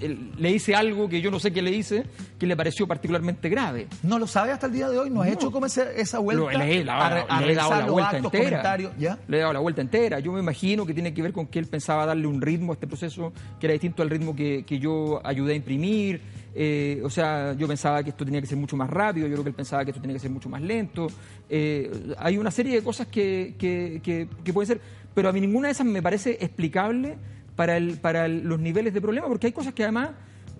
le 0.00 0.50
hice 0.50 0.74
algo 0.74 1.08
que 1.08 1.20
yo 1.20 1.30
no 1.30 1.38
sé 1.38 1.52
qué 1.52 1.62
le 1.62 1.70
hice, 1.70 2.04
que 2.38 2.46
le 2.46 2.56
pareció 2.56 2.86
particularmente 2.86 3.48
grave. 3.48 3.86
¿No 4.02 4.18
lo 4.18 4.26
sabe 4.26 4.52
hasta 4.52 4.66
el 4.66 4.72
día 4.72 4.88
de 4.88 4.98
hoy? 4.98 5.10
¿No, 5.10 5.22
ha 5.22 5.28
hecho 5.28 5.50
como 5.50 5.66
esa 5.66 6.18
vuelta? 6.18 6.52
le, 6.58 6.80
he 6.80 6.84
dado 6.84 7.70
la 7.70 7.86
vuelta 7.86 8.18
entera. 8.18 8.76
Le 8.76 9.36
he 9.36 9.40
dado 9.40 9.52
la 9.52 9.60
vuelta 9.60 9.80
entera. 9.80 10.20
Yo 10.20 10.32
me 10.32 10.40
imagino 10.40 10.86
que 10.86 10.94
tiene 10.94 11.12
que 11.14 11.22
ver 11.22 11.32
con 11.32 11.46
que 11.46 11.58
él 11.58 11.66
pensaba 11.66 12.06
darle 12.06 12.26
un 12.26 12.40
ritmo 12.40 12.72
a 12.72 12.74
este 12.74 12.86
proceso 12.86 13.32
que 13.60 13.66
era 13.66 13.72
distinto 13.72 14.02
al 14.02 14.10
ritmo 14.10 14.34
que, 14.34 14.64
que 14.66 14.78
yo 14.78 15.20
ayudé 15.24 15.52
a 15.52 15.56
imprimir 15.56 16.20
eh, 16.58 17.02
o 17.04 17.10
sea, 17.10 17.52
yo 17.52 17.68
pensaba 17.68 18.02
que 18.02 18.08
esto 18.08 18.24
tenía 18.24 18.40
que 18.40 18.46
ser 18.46 18.56
mucho 18.56 18.78
más 18.78 18.88
rápido, 18.88 19.26
yo 19.26 19.34
creo 19.34 19.44
que 19.44 19.50
él 19.50 19.54
pensaba 19.54 19.84
que 19.84 19.90
esto 19.90 20.00
tenía 20.00 20.16
que 20.16 20.20
ser 20.20 20.30
mucho 20.30 20.48
más 20.48 20.62
lento. 20.62 21.06
Eh, 21.50 22.14
hay 22.16 22.38
una 22.38 22.50
serie 22.50 22.76
de 22.76 22.82
cosas 22.82 23.08
que, 23.08 23.54
que, 23.58 24.00
que, 24.02 24.52
pueden 24.54 24.66
ser, 24.66 24.80
pero 25.14 25.28
a 25.28 25.32
mí 25.32 25.40
ninguna 25.42 25.68
de 25.68 25.72
esas 25.72 25.86
me 25.86 26.00
parece 26.00 26.38
explicable 26.40 27.18
para, 27.56 27.76
el, 27.76 27.98
para 27.98 28.28
los 28.28 28.60
niveles 28.60 28.94
de 28.94 29.00
problema, 29.00 29.26
porque 29.26 29.48
hay 29.48 29.52
cosas 29.52 29.74
que 29.74 29.82
además 29.82 30.10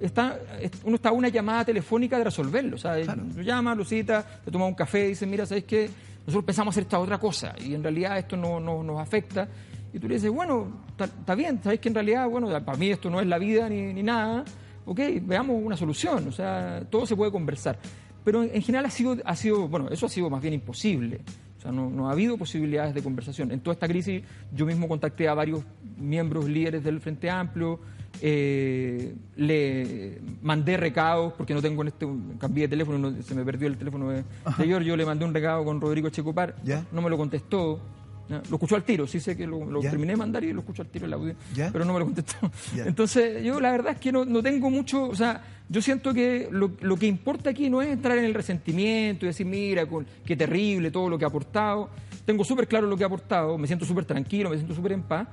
está, 0.00 0.38
uno 0.84 0.96
está 0.96 1.10
a 1.10 1.12
una 1.12 1.28
llamada 1.28 1.64
telefónica 1.64 2.18
de 2.18 2.24
resolverlo. 2.24 2.76
O 2.76 2.78
sea, 2.78 2.96
lo 2.96 3.42
llama, 3.42 3.74
lo 3.74 3.84
cita, 3.84 4.24
te 4.44 4.50
toma 4.50 4.66
un 4.66 4.74
café 4.74 5.06
y 5.06 5.08
dice, 5.10 5.26
mira, 5.26 5.46
¿sabes 5.46 5.64
qué? 5.64 5.88
Nosotros 6.26 6.44
pensamos 6.44 6.72
hacer 6.72 6.84
esta 6.84 6.98
otra 6.98 7.18
cosa 7.18 7.54
y 7.64 7.74
en 7.74 7.82
realidad 7.82 8.18
esto 8.18 8.36
no, 8.36 8.58
no 8.58 8.82
nos 8.82 9.00
afecta. 9.00 9.46
Y 9.92 9.98
tú 10.00 10.08
le 10.08 10.14
dices, 10.14 10.30
bueno, 10.30 10.84
está 10.98 11.34
bien, 11.34 11.60
sabes 11.62 11.78
que 11.78 11.88
en 11.88 11.94
realidad, 11.94 12.28
bueno, 12.28 12.48
para 12.64 12.76
mí 12.76 12.90
esto 12.90 13.08
no 13.08 13.20
es 13.20 13.26
la 13.26 13.38
vida 13.38 13.68
ni, 13.68 13.92
ni 13.92 14.02
nada 14.02 14.44
ok, 14.86 15.00
veamos 15.22 15.62
una 15.62 15.76
solución, 15.76 16.28
o 16.28 16.32
sea, 16.32 16.82
todo 16.88 17.06
se 17.06 17.16
puede 17.16 17.30
conversar. 17.30 17.78
Pero 18.24 18.42
en, 18.42 18.62
general 18.62 18.86
ha 18.86 18.90
sido, 18.90 19.16
ha 19.24 19.36
sido, 19.36 19.68
bueno, 19.68 19.88
eso 19.90 20.06
ha 20.06 20.08
sido 20.08 20.30
más 20.30 20.40
bien 20.40 20.54
imposible. 20.54 21.20
Sea, 21.66 21.72
no, 21.72 22.08
ha 22.08 22.12
habido 22.12 22.38
posibilidades 22.38 22.94
de 22.94 23.02
conversación. 23.02 23.50
En 23.50 23.60
toda 23.60 23.74
esta 23.74 23.88
crisis 23.88 24.22
yo 24.54 24.66
mismo 24.66 24.88
contacté 24.88 25.28
a 25.28 25.34
varios 25.34 25.62
miembros 25.98 26.48
líderes 26.48 26.84
del 26.84 27.00
Frente 27.00 27.28
Amplio, 27.30 27.80
eh, 28.22 29.14
le 29.36 30.20
mandé 30.42 30.76
recados, 30.76 31.32
porque 31.34 31.54
no 31.54 31.60
tengo 31.60 31.82
en 31.82 31.88
este, 31.88 32.06
cambié 32.38 32.64
de 32.64 32.68
teléfono, 32.68 33.12
se 33.22 33.34
me 33.34 33.44
perdió 33.44 33.68
el 33.68 33.76
teléfono 33.76 34.10
de, 34.10 34.24
de 34.58 34.68
yo 34.68 34.96
le 34.96 35.04
mandé 35.04 35.24
un 35.24 35.34
recado 35.34 35.64
con 35.64 35.80
Rodrigo 35.80 36.08
Checopar, 36.08 36.54
no 36.92 37.02
me 37.02 37.10
lo 37.10 37.16
contestó, 37.16 37.80
lo 38.28 38.40
escuchó 38.40 38.76
al 38.76 38.84
tiro, 38.84 39.06
sí 39.06 39.20
sé 39.20 39.36
que 39.36 39.46
lo, 39.46 39.80
terminé 39.80 40.12
de 40.12 40.16
mandar 40.16 40.42
y 40.44 40.52
lo 40.52 40.60
escuchó 40.60 40.82
al 40.82 40.88
tiro 40.88 41.06
el 41.06 41.12
audio, 41.12 41.34
pero 41.54 41.84
no 41.84 41.92
me 41.92 42.00
lo 42.00 42.06
contestó. 42.06 42.50
Entonces, 42.76 43.42
yo 43.42 43.60
la 43.60 43.70
verdad 43.70 43.92
es 43.92 44.00
que 44.00 44.12
no, 44.12 44.24
no, 44.24 44.42
tengo 44.42 44.70
mucho, 44.70 45.08
o 45.08 45.14
sea, 45.14 45.42
yo 45.68 45.80
siento 45.82 46.12
que 46.12 46.48
lo, 46.50 46.72
lo, 46.80 46.96
que 46.96 47.06
importa 47.06 47.50
aquí 47.50 47.70
no 47.70 47.82
es 47.82 47.88
entrar 47.88 48.18
en 48.18 48.24
el 48.24 48.34
resentimiento 48.34 49.24
y 49.24 49.28
decir, 49.28 49.46
mira, 49.46 49.86
qué 50.24 50.36
terrible 50.36 50.90
todo 50.90 51.08
lo 51.08 51.18
que 51.18 51.24
ha 51.24 51.28
aportado. 51.28 51.90
Tengo 52.24 52.44
súper 52.44 52.66
claro 52.66 52.86
lo 52.86 52.96
que 52.96 53.04
ha 53.04 53.06
aportado, 53.06 53.56
me 53.58 53.66
siento 53.66 53.84
súper 53.84 54.04
tranquilo, 54.04 54.50
me 54.50 54.56
siento 54.56 54.74
súper 54.74 54.92
en 54.92 55.02
paz 55.02 55.28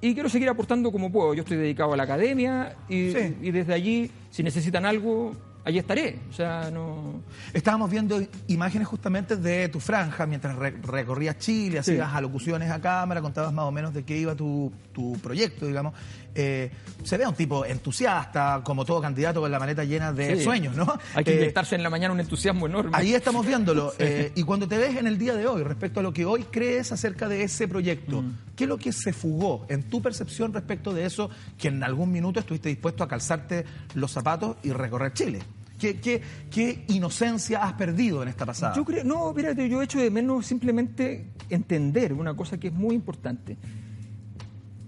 y 0.00 0.14
quiero 0.14 0.28
seguir 0.28 0.48
aportando 0.48 0.92
como 0.92 1.10
puedo. 1.10 1.34
Yo 1.34 1.42
estoy 1.42 1.56
dedicado 1.56 1.92
a 1.92 1.96
la 1.96 2.04
academia 2.04 2.76
y, 2.88 3.16
y 3.42 3.50
desde 3.50 3.74
allí, 3.74 4.10
si 4.30 4.42
necesitan 4.42 4.84
algo, 4.84 5.32
allí 5.66 5.78
estaré. 5.78 6.20
O 6.30 6.32
sea, 6.32 6.70
no. 6.70 7.22
Estábamos 7.52 7.90
viendo 7.90 8.22
imágenes 8.46 8.86
justamente 8.86 9.36
de 9.36 9.68
tu 9.68 9.80
franja 9.80 10.24
mientras 10.24 10.56
recorrías 10.56 11.38
Chile, 11.38 11.80
hacías 11.80 12.14
alocuciones 12.14 12.70
a 12.70 12.80
cámara, 12.80 13.20
contabas 13.20 13.52
más 13.52 13.64
o 13.64 13.72
menos 13.72 13.92
de 13.92 14.04
qué 14.04 14.16
iba 14.16 14.34
tu, 14.34 14.72
tu 14.92 15.18
proyecto, 15.18 15.66
digamos. 15.66 15.92
Eh, 16.38 16.70
se 17.02 17.16
ve 17.16 17.26
un 17.26 17.34
tipo 17.34 17.64
entusiasta, 17.64 18.60
como 18.62 18.84
todo 18.84 19.00
candidato 19.00 19.40
con 19.40 19.50
la 19.50 19.58
maleta 19.58 19.84
llena 19.84 20.12
de 20.12 20.42
sueños, 20.42 20.76
¿no? 20.76 20.86
Hay 21.14 21.24
que 21.24 21.32
eh, 21.32 21.36
inyectarse 21.36 21.74
en 21.74 21.82
la 21.82 21.90
mañana 21.90 22.12
un 22.12 22.20
entusiasmo 22.20 22.66
enorme. 22.66 22.90
Ahí 22.92 23.14
estamos 23.14 23.44
viéndolo. 23.44 23.92
Eh, 24.08 24.30
y 24.34 24.42
cuando 24.42 24.68
te 24.68 24.76
ves 24.78 24.96
en 24.96 25.06
el 25.06 25.18
día 25.18 25.34
de 25.34 25.46
hoy, 25.46 25.62
respecto 25.62 26.00
a 26.00 26.02
lo 26.02 26.12
que 26.12 26.24
hoy 26.24 26.44
crees 26.44 26.92
acerca 26.92 27.28
de 27.28 27.42
ese 27.42 27.66
proyecto, 27.66 28.22
mm. 28.22 28.38
¿qué 28.54 28.64
es 28.64 28.68
lo 28.68 28.76
que 28.76 28.92
se 28.92 29.12
fugó 29.12 29.64
en 29.68 29.84
tu 29.84 30.02
percepción 30.02 30.52
respecto 30.52 30.92
de 30.92 31.06
eso 31.06 31.30
que 31.58 31.68
en 31.68 31.82
algún 31.82 32.12
minuto 32.12 32.38
estuviste 32.38 32.68
dispuesto 32.68 33.02
a 33.02 33.08
calzarte 33.08 33.64
los 33.94 34.12
zapatos 34.12 34.58
y 34.62 34.70
recorrer 34.70 35.12
Chile? 35.14 35.40
¿Qué, 35.78 36.22
qué, 36.50 36.84
inocencia 36.88 37.62
has 37.62 37.74
perdido 37.74 38.22
en 38.22 38.28
esta 38.28 38.46
pasada? 38.46 38.74
Yo 38.74 38.84
creo, 38.84 39.04
no, 39.04 39.32
mírate, 39.32 39.68
yo 39.68 39.80
he 39.80 39.84
hecho 39.84 39.98
de 39.98 40.10
menos 40.10 40.46
simplemente 40.46 41.26
entender 41.50 42.12
una 42.12 42.34
cosa 42.34 42.58
que 42.58 42.68
es 42.68 42.72
muy 42.72 42.94
importante. 42.94 43.56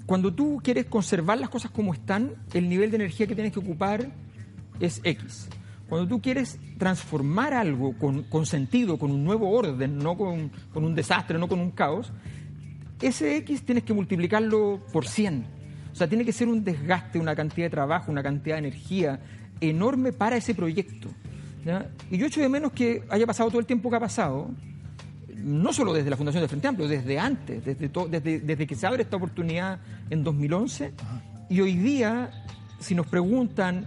Cuando 0.06 0.32
tú 0.32 0.60
quieres 0.64 0.86
conservar 0.86 1.38
las 1.38 1.50
cosas 1.50 1.70
como 1.70 1.92
están, 1.92 2.32
el 2.54 2.68
nivel 2.68 2.90
de 2.90 2.96
energía 2.96 3.26
que 3.26 3.34
tienes 3.34 3.52
que 3.52 3.58
ocupar 3.58 4.08
es 4.80 5.00
X. 5.04 5.48
Cuando 5.88 6.08
tú 6.08 6.22
quieres 6.22 6.58
transformar 6.78 7.52
algo 7.52 7.96
con, 7.98 8.22
con 8.24 8.46
sentido, 8.46 8.98
con 8.98 9.10
un 9.10 9.24
nuevo 9.24 9.50
orden, 9.50 9.98
no 9.98 10.16
con, 10.16 10.50
con, 10.72 10.84
un 10.84 10.94
desastre, 10.94 11.38
no 11.38 11.48
con 11.48 11.60
un 11.60 11.70
caos, 11.70 12.12
ese 13.00 13.36
X 13.38 13.62
tienes 13.62 13.84
que 13.84 13.92
multiplicarlo 13.92 14.80
por 14.92 15.06
100. 15.06 15.46
O 15.92 15.94
sea, 15.94 16.08
tiene 16.08 16.24
que 16.24 16.32
ser 16.32 16.48
un 16.48 16.62
desgaste, 16.62 17.18
una 17.18 17.34
cantidad 17.34 17.66
de 17.66 17.70
trabajo, 17.70 18.10
una 18.10 18.22
cantidad 18.22 18.56
de 18.56 18.68
energía, 18.68 19.20
enorme 19.60 20.12
para 20.12 20.36
ese 20.36 20.54
proyecto. 20.54 21.08
Y 22.10 22.16
yo 22.16 22.26
echo 22.26 22.40
de 22.40 22.48
menos 22.48 22.72
que 22.72 23.02
haya 23.10 23.26
pasado 23.26 23.50
todo 23.50 23.60
el 23.60 23.66
tiempo 23.66 23.90
que 23.90 23.96
ha 23.96 24.00
pasado, 24.00 24.50
no 25.36 25.72
solo 25.72 25.92
desde 25.92 26.10
la 26.10 26.16
Fundación 26.16 26.42
de 26.42 26.48
Frente 26.48 26.68
Amplio, 26.68 26.88
desde 26.88 27.18
antes, 27.18 27.64
desde, 27.64 27.90
desde, 28.08 28.40
desde 28.40 28.66
que 28.66 28.74
se 28.74 28.86
abre 28.86 29.02
esta 29.02 29.16
oportunidad 29.16 29.78
en 30.10 30.24
2011. 30.24 30.92
Y 31.50 31.60
hoy 31.60 31.76
día, 31.76 32.30
si 32.78 32.94
nos 32.94 33.06
preguntan, 33.06 33.86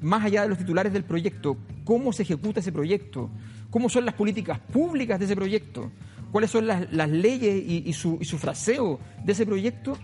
más 0.00 0.24
allá 0.24 0.42
de 0.42 0.48
los 0.48 0.58
titulares 0.58 0.92
del 0.92 1.04
proyecto, 1.04 1.56
cómo 1.84 2.12
se 2.12 2.22
ejecuta 2.22 2.60
ese 2.60 2.72
proyecto, 2.72 3.30
cómo 3.70 3.88
son 3.88 4.04
las 4.04 4.14
políticas 4.14 4.58
públicas 4.58 5.18
de 5.18 5.24
ese 5.24 5.36
proyecto, 5.36 5.90
cuáles 6.30 6.50
son 6.50 6.66
las, 6.66 7.10
leyes 7.10 7.64
y, 7.66 7.92
su, 7.92 8.18
y 8.20 8.24
su 8.24 8.38
fraseo 8.38 8.98
de 9.24 9.32
ese 9.32 9.46
proyecto, 9.46 9.96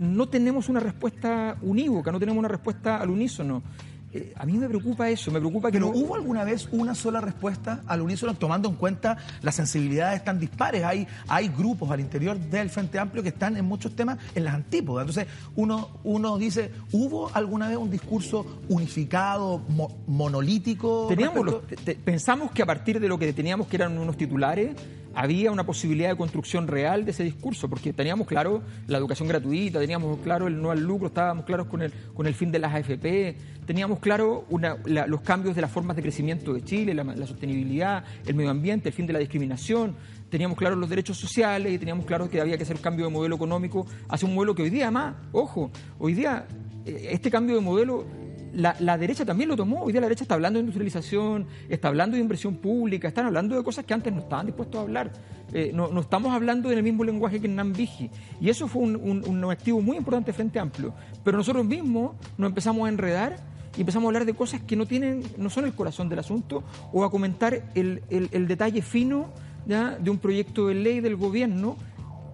no 0.00 0.28
tenemos 0.28 0.68
una 0.68 0.80
respuesta 0.80 1.56
unívoca, 1.62 2.10
no 2.10 2.18
tenemos 2.18 2.38
una 2.38 2.48
respuesta 2.48 2.96
al 2.96 3.10
unísono. 3.10 3.62
Eh, 4.12 4.32
a 4.36 4.44
mí 4.44 4.58
me 4.58 4.68
preocupa 4.68 5.08
eso, 5.08 5.30
me 5.30 5.38
preocupa 5.38 5.70
que 5.70 5.78
¿Pero 5.78 5.88
hubo 5.88 6.16
alguna 6.16 6.42
vez 6.42 6.68
una 6.72 6.96
sola 6.96 7.20
respuesta 7.20 7.82
al 7.86 8.00
unísono 8.00 8.34
tomando 8.34 8.68
en 8.68 8.74
cuenta 8.74 9.16
las 9.40 9.54
sensibilidades 9.54 10.24
tan 10.24 10.40
dispares? 10.40 10.82
Hay, 10.82 11.06
hay 11.28 11.48
grupos 11.48 11.90
al 11.92 12.00
interior 12.00 12.36
del 12.36 12.70
Frente 12.70 12.98
Amplio 12.98 13.22
que 13.22 13.28
están 13.28 13.56
en 13.56 13.64
muchos 13.64 13.94
temas 13.94 14.18
en 14.34 14.44
las 14.44 14.54
antípodas. 14.54 15.06
Entonces, 15.06 15.32
uno, 15.54 15.90
uno 16.02 16.38
dice, 16.38 16.72
¿hubo 16.90 17.30
alguna 17.34 17.68
vez 17.68 17.76
un 17.76 17.90
discurso 17.90 18.60
unificado, 18.68 19.62
monolítico? 20.08 21.06
Teníamos 21.08 21.62
pensamos 22.04 22.50
que 22.50 22.62
a 22.62 22.66
partir 22.66 22.98
de 22.98 23.08
lo 23.08 23.18
que 23.18 23.32
teníamos 23.32 23.68
que 23.68 23.76
eran 23.76 23.96
unos 23.96 24.16
titulares, 24.16 24.74
había 25.14 25.50
una 25.50 25.64
posibilidad 25.64 26.08
de 26.10 26.16
construcción 26.16 26.68
real 26.68 27.04
de 27.04 27.10
ese 27.10 27.24
discurso, 27.24 27.68
porque 27.68 27.92
teníamos 27.92 28.26
claro 28.26 28.62
la 28.86 28.98
educación 28.98 29.28
gratuita, 29.28 29.80
teníamos 29.80 30.18
claro 30.20 30.46
el 30.46 30.60
no 30.60 30.70
al 30.70 30.80
lucro, 30.80 31.08
estábamos 31.08 31.44
claros 31.44 31.66
con 31.66 31.82
el, 31.82 31.92
con 32.14 32.26
el 32.26 32.34
fin 32.34 32.52
de 32.52 32.58
las 32.58 32.74
AFP, 32.74 33.36
teníamos 33.66 33.98
claro 33.98 34.46
los 34.86 35.20
cambios 35.22 35.54
de 35.54 35.62
las 35.62 35.70
formas 35.70 35.96
de 35.96 36.02
crecimiento 36.02 36.52
de 36.52 36.62
Chile, 36.64 36.94
la, 36.94 37.26
sostenibilidad, 37.26 38.04
el 38.26 38.34
medio 38.34 38.50
ambiente, 38.50 38.88
el 38.88 38.94
fin 38.94 39.06
de 39.06 39.12
la 39.12 39.18
discriminación, 39.18 39.96
teníamos 40.28 40.56
claros 40.56 40.78
los 40.78 40.88
derechos 40.88 41.16
sociales 41.16 41.72
y 41.72 41.78
teníamos 41.78 42.06
claro 42.06 42.30
que 42.30 42.40
había 42.40 42.56
que 42.56 42.62
hacer 42.62 42.76
un 42.76 42.82
cambio 42.82 43.06
de 43.06 43.10
modelo 43.10 43.36
económico 43.36 43.86
hacia 44.08 44.28
un 44.28 44.34
modelo 44.34 44.54
que 44.54 44.62
hoy 44.62 44.70
día 44.70 44.90
más, 44.90 45.16
ojo, 45.32 45.70
hoy 45.98 46.14
día 46.14 46.46
eh, 46.86 47.08
este 47.10 47.30
cambio 47.30 47.56
de 47.56 47.60
modelo 47.60 48.06
la, 48.52 48.98
derecha 48.98 49.24
también 49.24 49.48
lo 49.48 49.56
tomó. 49.56 49.82
Hoy 49.82 49.92
día 49.92 50.00
la 50.00 50.06
derecha 50.06 50.24
está 50.24 50.34
hablando 50.34 50.58
de 50.58 50.60
industrialización, 50.60 51.46
está 51.68 51.88
hablando 51.88 52.16
de 52.16 52.22
inversión 52.22 52.56
pública, 52.56 53.08
están 53.08 53.26
hablando 53.26 53.56
de 53.56 53.62
cosas 53.62 53.84
que 53.84 53.94
antes 53.94 54.12
no 54.12 54.20
estaban 54.20 54.46
dispuestos 54.46 54.78
a 54.78 54.82
hablar. 54.82 55.12
Eh, 55.52 55.72
no, 55.74 55.98
estamos 56.00 56.32
hablando 56.32 56.70
en 56.70 56.78
el 56.78 56.84
mismo 56.84 57.04
lenguaje 57.04 57.40
que 57.40 57.46
en 57.46 57.56
Nambiji. 57.56 58.10
Y 58.40 58.48
eso 58.48 58.68
fue 58.68 58.82
un, 58.82 59.50
activo 59.50 59.80
muy 59.80 59.96
importante 59.96 60.32
frente 60.32 60.58
amplio. 60.58 60.94
Pero 61.24 61.36
nosotros 61.36 61.64
mismos 61.64 62.16
nos 62.38 62.48
empezamos 62.48 62.86
a 62.86 62.88
enredar 62.88 63.36
y 63.76 63.80
empezamos 63.80 64.06
a 64.06 64.08
hablar 64.08 64.24
de 64.24 64.34
cosas 64.34 64.60
que 64.62 64.76
no 64.76 64.86
tienen, 64.86 65.22
no 65.36 65.50
son 65.50 65.64
el 65.64 65.74
corazón 65.74 66.08
del 66.08 66.18
asunto, 66.18 66.64
o 66.92 67.04
a 67.04 67.10
comentar 67.10 67.70
el, 67.74 68.02
detalle 68.48 68.82
fino 68.82 69.32
de 69.66 70.10
un 70.10 70.18
proyecto 70.18 70.66
de 70.68 70.74
ley 70.74 71.00
del 71.00 71.16
gobierno, 71.16 71.76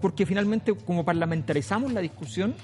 porque 0.01 0.25
finalmente 0.25 0.75
como 0.75 1.05
parlamentarizamos 1.05 1.93
la 1.93 2.01
discusión, 2.01 2.55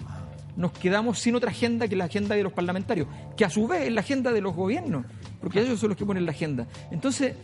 nos 0.57 0.73
quedamos 0.73 1.19
sin 1.19 1.35
otra 1.35 1.51
agenda 1.51 1.89
que 1.89 1.97
la 1.97 2.05
agenda 2.05 2.35
de 2.35 2.43
los 2.43 2.53
parlamentarios, 2.53 3.09
que 3.37 3.45
a 3.45 3.51
su 3.51 3.67
vez 3.67 3.83
es 3.83 3.93
la 3.93 4.01
agenda 4.01 4.33
de 4.33 4.41
los 4.41 4.55
gobiernos, 4.55 5.07
porque 5.41 5.61
ellos 5.61 5.81
son 5.81 5.91
los 5.91 5.99
que 5.99 6.07
ponen 6.07 6.27
la 6.27 6.33
agenda. 6.33 6.67
Entonces, 6.91 7.35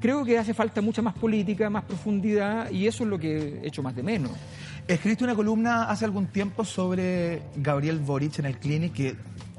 creo 0.00 0.24
que 0.24 0.38
hace 0.38 0.54
falta 0.54 0.80
mucha 0.80 1.02
más 1.02 1.14
política, 1.14 1.70
más 1.70 1.84
profundidad, 1.84 2.70
y 2.70 2.86
eso 2.86 3.04
es 3.04 3.10
lo 3.10 3.18
que 3.18 3.60
he 3.62 3.66
hecho 3.68 3.82
más 3.82 3.94
de 3.94 4.02
menos. 4.02 4.32
Escribiste 4.86 5.24
una 5.24 5.34
columna 5.34 5.84
hace 5.84 6.04
algún 6.04 6.26
tiempo 6.26 6.64
sobre 6.64 7.42
Gabriel 7.56 7.98
Boric 7.98 8.38
en 8.38 8.46
el 8.46 8.58
Clinic, 8.58 8.92
que 8.92 9.16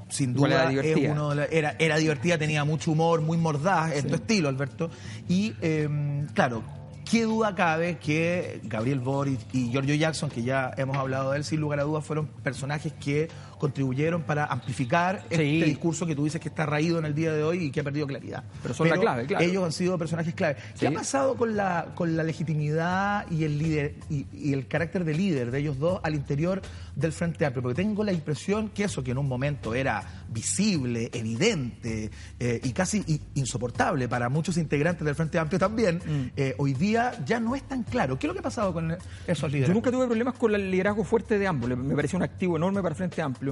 sin 0.09 0.33
duda 0.33 0.71
era, 0.71 0.81
es 0.81 1.09
uno 1.09 1.33
era, 1.33 1.75
era, 1.77 1.97
divertida, 1.97 2.37
tenía 2.37 2.63
mucho 2.65 2.91
humor, 2.91 3.21
muy 3.21 3.37
mordaz, 3.37 3.95
en 3.95 4.07
tu 4.07 4.15
estilo, 4.15 4.49
Alberto. 4.49 4.89
Y 5.27 5.53
em, 5.61 6.25
claro, 6.27 6.63
qué 7.09 7.23
duda 7.23 7.55
cabe 7.55 7.97
que 7.97 8.61
Gabriel 8.63 8.99
Boric 8.99 9.39
y 9.51 9.71
Giorgio 9.71 9.95
Jackson, 9.95 10.29
que 10.29 10.43
ya 10.43 10.71
hemos 10.77 10.95
hablado 10.95 11.31
de 11.31 11.37
él, 11.37 11.43
sin 11.43 11.59
lugar 11.59 11.79
a 11.79 11.83
dudas 11.83 12.05
fueron 12.05 12.27
personajes 12.27 12.93
que 12.93 13.29
contribuyeron 13.59 14.23
para 14.23 14.45
amplificar 14.45 15.25
este 15.29 15.43
discurso 15.43 16.05
que 16.05 16.15
tú 16.15 16.23
dices 16.23 16.41
que 16.41 16.49
está 16.49 16.65
raído 16.65 16.97
en 16.97 17.05
el 17.05 17.13
día 17.13 17.31
de 17.33 17.43
hoy 17.43 17.65
y 17.65 17.71
que 17.71 17.81
ha 17.81 17.83
perdido 17.83 18.07
claridad. 18.07 18.43
Pero 18.61 18.73
son 18.73 18.89
la 18.89 18.97
clave, 18.97 19.25
claro. 19.25 19.45
Ellos 19.45 19.63
han 19.63 19.71
sido 19.71 19.97
personajes 19.97 20.33
clave. 20.33 20.55
¿Qué 20.79 20.87
ha 20.87 20.91
pasado 20.91 21.35
con 21.35 21.55
la, 21.55 21.89
con 21.93 22.15
la 22.17 22.23
legitimidad 22.23 23.29
y 23.29 23.43
el 23.43 23.59
líder 23.59 23.95
y, 24.09 24.53
el 24.53 24.67
carácter 24.67 25.03
de 25.03 25.13
líder 25.13 25.51
de 25.51 25.59
ellos 25.59 25.77
dos 25.77 25.99
al 26.03 26.15
interior 26.15 26.61
del 26.95 27.11
Frente 27.11 27.45
Amplio? 27.45 27.61
Porque 27.61 27.81
tengo 27.81 28.03
la 28.03 28.13
impresión 28.13 28.69
que 28.69 28.85
eso 28.85 29.03
que 29.03 29.11
en 29.11 29.17
un 29.17 29.27
momento 29.27 29.75
era 29.75 30.03
visible, 30.29 31.09
evidente 31.13 32.09
eh, 32.39 32.61
y 32.63 32.71
casi 32.71 33.03
insoportable 33.35 34.07
para 34.07 34.29
muchos 34.29 34.57
integrantes 34.57 35.05
del 35.05 35.15
Frente 35.15 35.37
Amplio 35.37 35.59
también, 35.59 35.97
mm. 35.97 36.31
eh, 36.37 36.55
hoy 36.57 36.73
día 36.73 37.11
ya 37.25 37.39
no 37.39 37.55
es 37.55 37.63
tan 37.63 37.83
claro. 37.83 38.17
¿Qué 38.17 38.25
es 38.25 38.29
lo 38.29 38.33
que 38.33 38.39
ha 38.39 38.43
pasado 38.43 38.73
con 38.73 38.95
esos 39.27 39.51
líderes? 39.51 39.67
Yo 39.67 39.73
nunca 39.73 39.91
tuve 39.91 40.05
problemas 40.05 40.35
con 40.35 40.55
el 40.55 40.71
liderazgo 40.71 41.03
fuerte 41.03 41.37
de 41.37 41.47
ambos. 41.47 41.69
Me 41.69 41.95
pareció 41.95 42.17
un 42.17 42.23
activo 42.23 42.55
enorme 42.55 42.81
para 42.81 42.93
el 42.93 42.95
Frente 42.95 43.21
Amplio. 43.21 43.48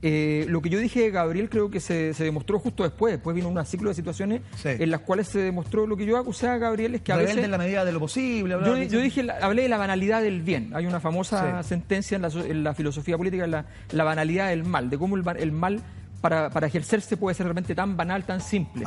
Eh, 0.00 0.46
lo 0.48 0.62
que 0.62 0.70
yo 0.70 0.78
dije 0.78 1.00
de 1.00 1.10
Gabriel 1.10 1.48
creo 1.48 1.70
que 1.70 1.80
se, 1.80 2.12
demostró 2.12 2.58
justo 2.58 2.84
después. 2.84 3.12
Después 3.14 3.34
vino 3.34 3.48
un 3.48 3.66
ciclo 3.66 3.88
de 3.88 3.94
situaciones 3.94 4.42
en 4.64 4.90
las 4.90 5.00
cuales 5.00 5.28
se 5.28 5.40
demostró 5.40 5.86
lo 5.86 5.96
que 5.96 6.06
yo 6.06 6.16
acusé 6.16 6.46
a 6.48 6.56
Gabriel 6.56 6.94
es 6.94 7.02
que 7.02 7.12
a 7.12 7.16
veces... 7.16 7.38
en 7.38 7.50
la 7.50 7.58
medida 7.58 7.84
de 7.84 7.92
lo 7.92 8.00
posible. 8.00 8.56
Yo, 8.88 9.00
dije, 9.00 9.26
hablé 9.40 9.62
de 9.62 9.68
la 9.68 9.78
banalidad 9.78 10.22
del 10.22 10.42
bien. 10.42 10.70
Hay 10.74 10.86
una 10.86 11.00
famosa 11.00 11.62
sentencia 11.62 12.16
en 12.16 12.64
la, 12.64 12.74
filosofía 12.74 13.16
política, 13.16 13.46
la, 13.46 13.66
la 13.90 14.04
banalidad 14.04 14.48
del 14.48 14.64
mal, 14.64 14.88
de 14.88 14.98
cómo 14.98 15.16
el, 15.16 15.52
mal 15.52 15.80
para, 16.20 16.50
para, 16.50 16.66
ejercerse 16.66 17.16
puede 17.16 17.34
ser 17.34 17.46
realmente 17.46 17.74
tan 17.74 17.96
banal, 17.96 18.24
tan 18.24 18.40
simple. 18.40 18.84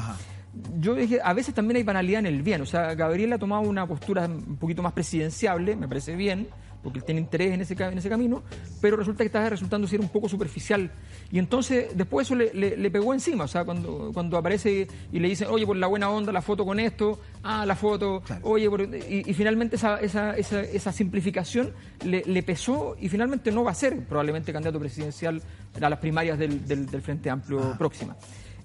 Yo 0.80 0.96
dije, 0.96 1.20
a 1.24 1.34
veces 1.34 1.54
también 1.54 1.78
hay 1.78 1.84
banalidad 1.84 2.20
en 2.20 2.26
el 2.26 2.42
bien. 2.42 2.62
O 2.62 2.66
sea, 2.66 2.94
Gabriel 2.94 3.34
ha 3.34 3.38
tomado 3.38 3.64
una 3.64 3.86
postura 3.86 4.26
un 4.26 4.58
poquito 4.58 4.82
más 4.82 4.94
presidenciable, 4.94 5.76
me 5.76 5.88
parece 5.88 6.16
bien 6.16 6.48
porque 6.84 7.00
él 7.00 7.06
tiene 7.06 7.22
interés 7.22 7.54
en 7.54 7.62
ese, 7.62 7.74
en 7.74 7.98
ese 7.98 8.10
camino, 8.10 8.44
pero 8.80 8.98
resulta 8.98 9.24
que 9.24 9.28
estaba 9.28 9.50
resultando 9.50 9.88
ser 9.88 10.00
un 10.00 10.10
poco 10.10 10.28
superficial. 10.28 10.92
Y 11.32 11.40
entonces 11.40 11.96
después 11.96 12.28
eso 12.28 12.36
le, 12.36 12.92
pegó 12.92 13.14
encima, 13.14 13.46
o 13.46 13.48
sea, 13.48 13.64
cuando, 13.64 14.12
cuando 14.14 14.38
aparece 14.38 14.88
y 15.12 15.20
le 15.20 15.28
dicen, 15.28 15.48
oye, 15.50 15.66
por 15.66 15.78
la 15.78 15.88
buena 15.88 16.10
onda, 16.10 16.32
la 16.32 16.42
foto 16.42 16.66
con 16.66 16.80
esto, 16.80 17.20
ah, 17.44 17.66
la 17.66 17.76
foto, 17.76 18.24
oye, 18.44 18.70
y, 19.10 19.34
finalmente 19.34 19.76
esa, 19.76 20.00
esa, 20.00 20.36
esa, 20.36 20.62
esa 20.62 20.92
simplificación 20.92 21.72
le, 22.04 22.44
pesó 22.44 22.98
y 23.00 23.08
finalmente 23.08 23.52
no 23.52 23.64
va 23.64 23.72
a 23.72 23.76
ser 23.76 24.00
probablemente 24.06 24.52
candidato 24.52 24.80
presidencial 24.80 25.42
a 25.80 25.90
las 25.90 26.00
primarias 26.00 26.40
del, 26.40 26.66
del, 26.66 27.02
Frente 27.02 27.30
Amplio 27.30 27.60
ah. 27.62 27.76
próxima. 27.78 28.16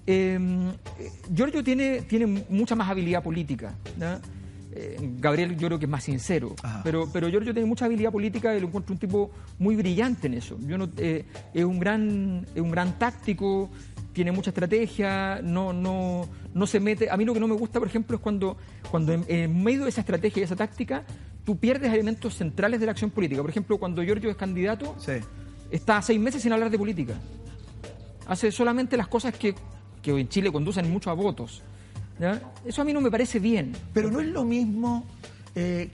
Em, 0.05 0.71
Giorgio 1.33 1.63
tiene, 1.63 2.01
tiene 2.03 2.25
mucha 2.49 2.75
más 2.75 2.89
habilidad 2.89 3.21
política. 3.21 3.75
¿no? 3.97 4.19
Eh, 4.79 4.95
Gabriel 5.19 5.57
yo 5.57 5.67
creo 5.69 5.79
que 5.79 5.85
es 5.85 5.91
más 5.91 6.03
sincero, 6.03 6.53
pero, 6.83 7.09
pero 7.11 7.27
Giorgio 7.29 7.51
tiene 7.51 7.67
mucha 7.67 7.85
habilidad 7.85 8.11
política 8.11 8.55
y 8.55 8.59
lo 8.59 8.67
encuentro 8.67 8.93
un 8.93 8.99
tipo 8.99 9.31
muy 9.57 9.75
brillante 9.75 10.27
en 10.27 10.35
eso. 10.35 10.55
Yo 10.61 10.77
no, 10.77 10.87
eh, 10.97 11.25
es, 11.51 11.63
un 11.63 11.79
gran, 11.79 12.45
es 12.53 12.61
un 12.61 12.69
gran 12.69 12.99
táctico, 12.99 13.71
tiene 14.13 14.31
mucha 14.31 14.51
estrategia, 14.51 15.41
no, 15.41 15.73
no, 15.73 16.29
no 16.53 16.67
se 16.67 16.79
mete. 16.79 17.09
A 17.09 17.17
mí 17.17 17.25
lo 17.25 17.33
que 17.33 17.39
no 17.39 17.47
me 17.47 17.55
gusta, 17.55 17.79
por 17.79 17.87
ejemplo, 17.87 18.17
es 18.17 18.21
cuando, 18.21 18.55
cuando 18.91 19.13
en, 19.13 19.63
medio 19.63 19.83
de 19.83 19.89
esa 19.89 20.01
estrategia 20.01 20.41
y 20.41 20.43
esa 20.43 20.55
táctica 20.55 21.03
tú 21.43 21.57
pierdes 21.57 21.91
elementos 21.91 22.35
centrales 22.35 22.79
de 22.79 22.85
la 22.85 22.91
acción 22.91 23.09
política. 23.09 23.41
Por 23.41 23.49
ejemplo, 23.49 23.79
cuando 23.79 24.03
Giorgio 24.03 24.29
es 24.29 24.35
candidato, 24.35 24.95
está 25.71 26.03
seis 26.03 26.19
meses 26.19 26.43
sin 26.43 26.53
hablar 26.53 26.69
de 26.69 26.77
política. 26.77 27.15
Hace 28.27 28.51
solamente 28.51 28.95
las 28.95 29.07
cosas 29.07 29.33
que, 29.33 29.55
que 30.03 30.11
en 30.11 30.29
Chile 30.29 30.51
conducen 30.51 30.91
mucho 30.91 31.09
a 31.09 31.13
votos. 31.13 31.63
Eso 32.65 32.81
a 32.81 32.85
mí 32.85 32.93
no 32.93 33.01
me 33.01 33.11
parece 33.11 33.39
bien. 33.39 33.75
Pero 33.93 34.09
no 34.11 34.19
es 34.19 34.27
lo 34.27 34.43
mismo 34.43 35.05
eh, 35.55 35.91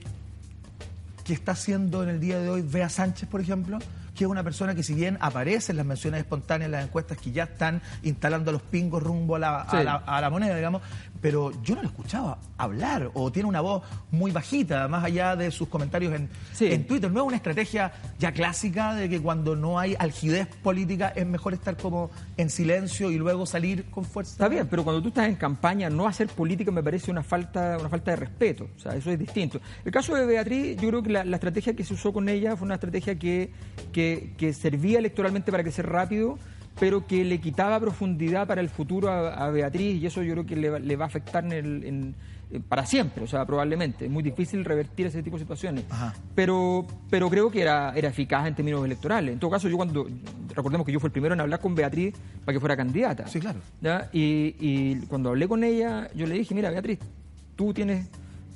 que 1.24 1.32
está 1.32 1.52
haciendo 1.52 2.02
en 2.02 2.08
el 2.10 2.20
día 2.20 2.38
de 2.38 2.50
hoy 2.50 2.62
Bea 2.62 2.88
Sánchez, 2.88 3.28
por 3.28 3.40
ejemplo, 3.40 3.78
que 4.14 4.24
es 4.24 4.30
una 4.30 4.44
persona 4.44 4.74
que 4.74 4.82
si 4.82 4.94
bien 4.94 5.18
aparece 5.20 5.72
en 5.72 5.78
las 5.78 5.86
menciones 5.86 6.20
espontáneas 6.20 6.66
en 6.66 6.72
las 6.72 6.84
encuestas 6.84 7.18
que 7.18 7.32
ya 7.32 7.44
están 7.44 7.82
instalando 8.02 8.52
los 8.52 8.62
pingos 8.62 9.02
rumbo 9.02 9.36
a 9.36 9.38
la, 9.38 9.60
a 9.60 10.20
la 10.20 10.30
moneda, 10.30 10.54
digamos, 10.54 10.82
pero 11.24 11.52
yo 11.62 11.74
no 11.74 11.80
lo 11.80 11.88
escuchaba 11.88 12.38
hablar 12.58 13.10
o 13.14 13.32
tiene 13.32 13.48
una 13.48 13.62
voz 13.62 13.82
muy 14.10 14.30
bajita, 14.30 14.86
más 14.88 15.02
allá 15.04 15.34
de 15.36 15.50
sus 15.50 15.68
comentarios 15.68 16.12
en, 16.12 16.28
en 16.60 16.86
Twitter. 16.86 17.10
No 17.10 17.22
es 17.22 17.26
una 17.28 17.36
estrategia 17.36 17.92
ya 18.18 18.32
clásica 18.32 18.94
de 18.94 19.08
que 19.08 19.22
cuando 19.22 19.56
no 19.56 19.78
hay 19.78 19.96
algidez 19.98 20.46
política 20.62 21.14
es 21.16 21.24
mejor 21.24 21.54
estar 21.54 21.78
como 21.78 22.10
en 22.36 22.50
silencio 22.50 23.10
y 23.10 23.16
luego 23.16 23.46
salir 23.46 23.86
con 23.86 24.04
fuerza. 24.04 24.32
Está 24.32 24.48
bien, 24.48 24.68
pero 24.68 24.84
cuando 24.84 25.00
tú 25.00 25.08
estás 25.08 25.26
en 25.26 25.36
campaña, 25.36 25.88
no 25.88 26.06
hacer 26.06 26.28
política 26.28 26.70
me 26.70 26.82
parece 26.82 27.10
una 27.10 27.22
falta, 27.22 27.78
una 27.80 27.88
falta 27.88 28.10
de 28.10 28.16
respeto. 28.18 28.68
O 28.76 28.78
sea, 28.78 28.94
eso 28.94 29.10
es 29.10 29.18
distinto. 29.18 29.62
El 29.82 29.92
caso 29.92 30.14
de 30.14 30.26
Beatriz, 30.26 30.76
yo 30.76 30.88
creo 30.90 31.02
que 31.02 31.08
la, 31.08 31.22
estrategia 31.22 31.74
que 31.74 31.84
se 31.84 31.94
usó 31.94 32.12
con 32.12 32.28
ella 32.28 32.54
fue 32.54 32.66
una 32.66 32.74
estrategia 32.74 33.18
que, 33.18 33.50
que, 33.94 34.34
que 34.36 34.52
servía 34.52 34.98
electoralmente 34.98 35.50
para 35.50 35.62
crecer 35.62 35.86
rápido 35.86 36.38
pero 36.78 37.06
que 37.06 37.24
le 37.24 37.40
quitaba 37.40 37.78
profundidad 37.80 38.46
para 38.46 38.60
el 38.60 38.68
futuro 38.68 39.10
a, 39.10 39.50
Beatriz 39.50 40.02
y 40.02 40.06
eso 40.06 40.22
yo 40.22 40.32
creo 40.32 40.46
que 40.46 40.56
le, 40.56 40.96
va 40.96 41.04
a 41.04 41.08
afectar 41.08 41.44
en 41.52 42.14
para 42.68 42.86
siempre, 42.86 43.24
o 43.24 43.26
sea, 43.26 43.44
probablemente. 43.44 44.04
Es 44.04 44.10
muy 44.10 44.22
difícil 44.22 44.64
revertir 44.64 45.06
ese 45.06 45.22
tipo 45.22 45.36
de 45.36 45.42
situaciones. 45.42 45.84
Pero, 46.34 46.86
pero 47.10 47.28
creo 47.28 47.50
que 47.50 47.62
era, 47.62 47.92
era 47.94 48.08
eficaz 48.08 48.46
en 48.46 48.54
términos 48.54 48.84
electorales. 48.84 49.32
En 49.32 49.38
todo 49.38 49.50
caso, 49.50 49.68
yo 49.68 49.76
cuando, 49.76 50.06
recordemos 50.54 50.86
que 50.86 50.92
yo 50.92 51.00
fui 51.00 51.08
el 51.08 51.12
primero 51.12 51.34
en 51.34 51.40
hablar 51.40 51.60
con 51.60 51.74
Beatriz 51.74 52.14
para 52.44 52.54
que 52.54 52.60
fuera 52.60 52.76
candidata. 52.76 53.26
Sí, 53.26 53.40
claro. 53.40 53.60
Y, 54.12 54.56
y 54.58 54.96
cuando 55.08 55.30
hablé 55.30 55.48
con 55.48 55.64
ella, 55.64 56.10
yo 56.14 56.26
le 56.26 56.34
dije, 56.34 56.54
mira, 56.54 56.70
Beatriz, 56.70 56.98
tú 57.56 57.72
tienes 57.74 58.08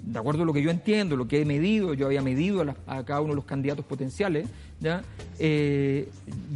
de 0.02 0.18
acuerdo 0.18 0.42
a 0.42 0.46
lo 0.46 0.52
que 0.52 0.62
yo 0.62 0.70
entiendo, 0.70 1.16
lo 1.16 1.28
que 1.28 1.40
he 1.40 1.44
medido, 1.44 1.94
yo 1.94 2.07
había 2.07 2.22
medido 2.22 2.64
a, 2.87 3.04
cada 3.04 3.20
uno 3.20 3.31
de 3.31 3.37
los 3.37 3.44
candidatos 3.44 3.85
potenciales, 3.85 4.48
¿ya? 4.80 5.02
Eh, 5.38 6.08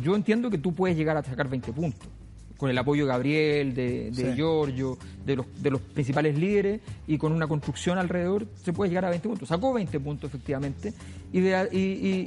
yo 0.03 0.17
entiendo 0.17 0.51
que 0.51 0.59
tú 0.59 0.75
puedes 0.75 0.97
llegar 0.97 1.17
a 1.17 1.23
sacar 1.23 1.49
20 1.49 1.73
puntos 1.73 2.09
con 2.63 2.71
el 2.71 2.79
apoyo 2.79 3.07
de 3.07 3.09
Gabriel, 3.09 3.75
de, 3.75 4.13
de 4.13 4.37
Giorgio, 4.37 4.97
de 5.27 5.35
los, 5.35 5.47
de 5.61 5.69
los 5.69 5.81
principales 5.81 6.39
líderes, 6.39 6.81
y 7.09 7.19
con 7.19 7.33
una 7.33 7.49
construcción 7.49 7.99
alrededor 7.99 8.47
se 8.63 8.73
puede 8.73 8.89
llegar 8.89 9.05
a 9.05 9.11
20 9.11 9.29
puntos. 9.31 9.49
Sacó 9.49 9.73
20 9.73 9.99
puntos, 9.99 10.31
efectivamente, 10.31 10.95
y, 11.33 11.39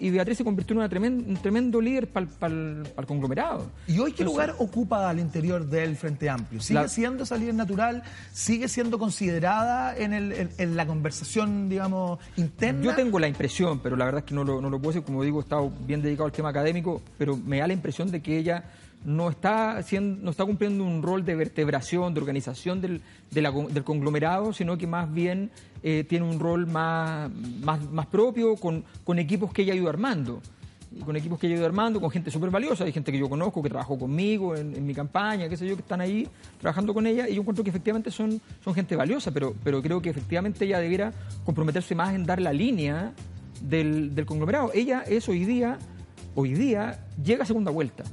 y, 0.05 0.09
Beatriz 0.09 0.37
se 0.37 0.43
convirtió 0.43 0.73
en 0.73 0.79
una 0.79 1.25
un 1.25 1.37
tremendo 1.37 1.79
líder 1.79 2.09
para 2.09 2.25
el 2.47 3.05
conglomerado. 3.07 3.71
¿Y 3.87 3.97
hoy 3.99 4.11
qué 4.11 4.25
lugar 4.25 4.55
ocupa 4.59 5.09
al 5.09 5.19
interior 5.19 5.65
del 5.65 5.95
Frente 5.95 6.29
Amplio? 6.29 6.59
¿Sigue 6.59 6.89
siendo 6.89 7.23
esa 7.23 7.37
líder 7.37 7.55
natural? 7.55 8.03
¿Sigue 8.33 8.67
siendo 8.67 8.99
considerada 8.99 9.95
en, 9.95 10.11
el, 10.11 10.49
en, 10.57 10.75
la 10.75 10.85
conversación, 10.85 11.69
digamos, 11.69 12.19
interna? 12.35 12.83
Yo 12.83 12.93
tengo 12.93 13.19
la 13.19 13.29
impresión, 13.29 13.79
pero 13.79 13.95
la 13.95 14.03
verdad 14.03 14.19
es 14.19 14.25
que 14.25 14.35
no 14.35 14.43
lo, 14.43 14.59
no 14.59 14.69
lo 14.69 14.79
puedo 14.79 14.91
decir, 14.91 15.05
como 15.05 15.23
digo, 15.23 15.39
he 15.39 15.43
estado 15.43 15.71
bien 15.87 16.01
dedicado 16.01 16.25
al 16.25 16.33
tema 16.33 16.49
académico, 16.49 17.01
pero 17.17 17.37
me 17.37 17.59
da 17.59 17.67
la 17.67 17.73
impresión 17.73 18.11
de 18.11 18.21
que 18.21 18.37
ella 18.37 18.65
no 19.05 19.29
está, 19.29 19.77
haciendo, 19.77 20.23
no 20.23 20.31
está 20.31 20.43
cumpliendo 20.45 20.83
un 20.83 21.03
rol 21.03 21.23
de 21.23 21.35
vertebración, 21.35 22.13
de 22.13 22.19
organización 22.19 22.81
del, 22.81 23.01
del 23.29 23.83
conglomerado, 23.83 24.51
sino 24.51 24.77
que 24.77 24.87
más 24.87 25.13
bien 25.13 25.51
eh, 25.83 26.03
tiene 26.09 26.25
un 26.25 26.39
rol 26.39 26.65
más, 26.65 27.29
más, 27.61 28.07
propio 28.07 28.55
con, 28.55 28.83
con, 29.03 29.19
equipos 29.19 29.53
que 29.53 29.61
ella 29.61 29.73
ha 29.73 29.75
ido 29.77 29.89
armando. 29.89 30.41
Con 31.03 31.15
equipos 31.15 31.37
que 31.37 31.47
ella 31.47 31.57
ha 31.57 31.59
ido 31.59 31.65
armando, 31.67 31.99
con 32.01 32.09
gente 32.09 32.31
súper 32.31 32.49
valiosa, 32.49 32.85
hay 32.85 32.93
gente 32.93 33.11
que 33.11 33.19
yo 33.19 33.29
conozco, 33.29 33.61
que 33.61 33.69
trabajó 33.69 33.99
conmigo 33.99 34.55
en, 34.55 34.85
mi 34.85 34.93
campaña, 34.93 35.49
qué 35.49 35.57
sé 35.57 35.67
yo, 35.67 35.75
que 35.75 35.81
están 35.81 35.99
ahí 36.01 36.27
trabajando 36.59 36.93
con 36.93 37.05
ella, 37.05 37.27
y 37.27 37.35
yo 37.35 37.41
encuentro 37.41 37.63
que 37.63 37.69
efectivamente 37.69 38.09
son, 38.11 38.39
son 38.63 38.73
gente 38.73 38.95
valiosa, 38.95 39.31
pero, 39.31 39.53
pero 39.63 39.81
creo 39.81 40.01
que 40.01 40.09
efectivamente 40.09 40.63
ella 40.63 40.79
debiera 40.79 41.11
comprometerse 41.43 41.95
más 41.95 42.15
en 42.15 42.25
dar 42.25 42.41
la 42.41 42.53
línea 42.53 43.13
del, 43.61 44.15
del 44.15 44.25
conglomerado. 44.25 44.71
Ella 44.73 45.03
es 45.05 45.27
hoy 45.27 45.43
día, 45.43 45.77
hoy 46.33 46.53
día, 46.53 47.05
llega 47.21 47.43
a 47.43 47.45
segunda 47.45 47.71
vuelta 47.71 48.05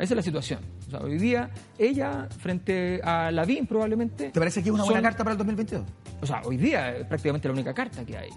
esa 0.00 0.14
es 0.14 0.16
la 0.16 0.22
situación. 0.22 0.60
hoy 1.00 1.18
día, 1.18 1.50
ella, 1.78 2.28
frente 2.38 3.00
a 3.02 3.30
Lavín 3.30 3.66
probablemente... 3.66 4.30
¿Te 4.30 4.38
parece 4.40 4.62
que 4.62 4.68
es 4.68 4.74
una 4.74 4.84
buena 4.84 5.02
carta 5.02 5.24
para 5.24 5.32
el 5.32 5.38
2022? 5.38 5.84
O 6.20 6.26
sea, 6.26 6.42
hoy 6.44 6.56
día 6.56 6.96
es 6.96 7.06
prácticamente 7.06 7.48
la 7.48 7.54
única 7.54 7.74
carta 7.74 8.04
que 8.04 8.16
hay. 8.16 8.30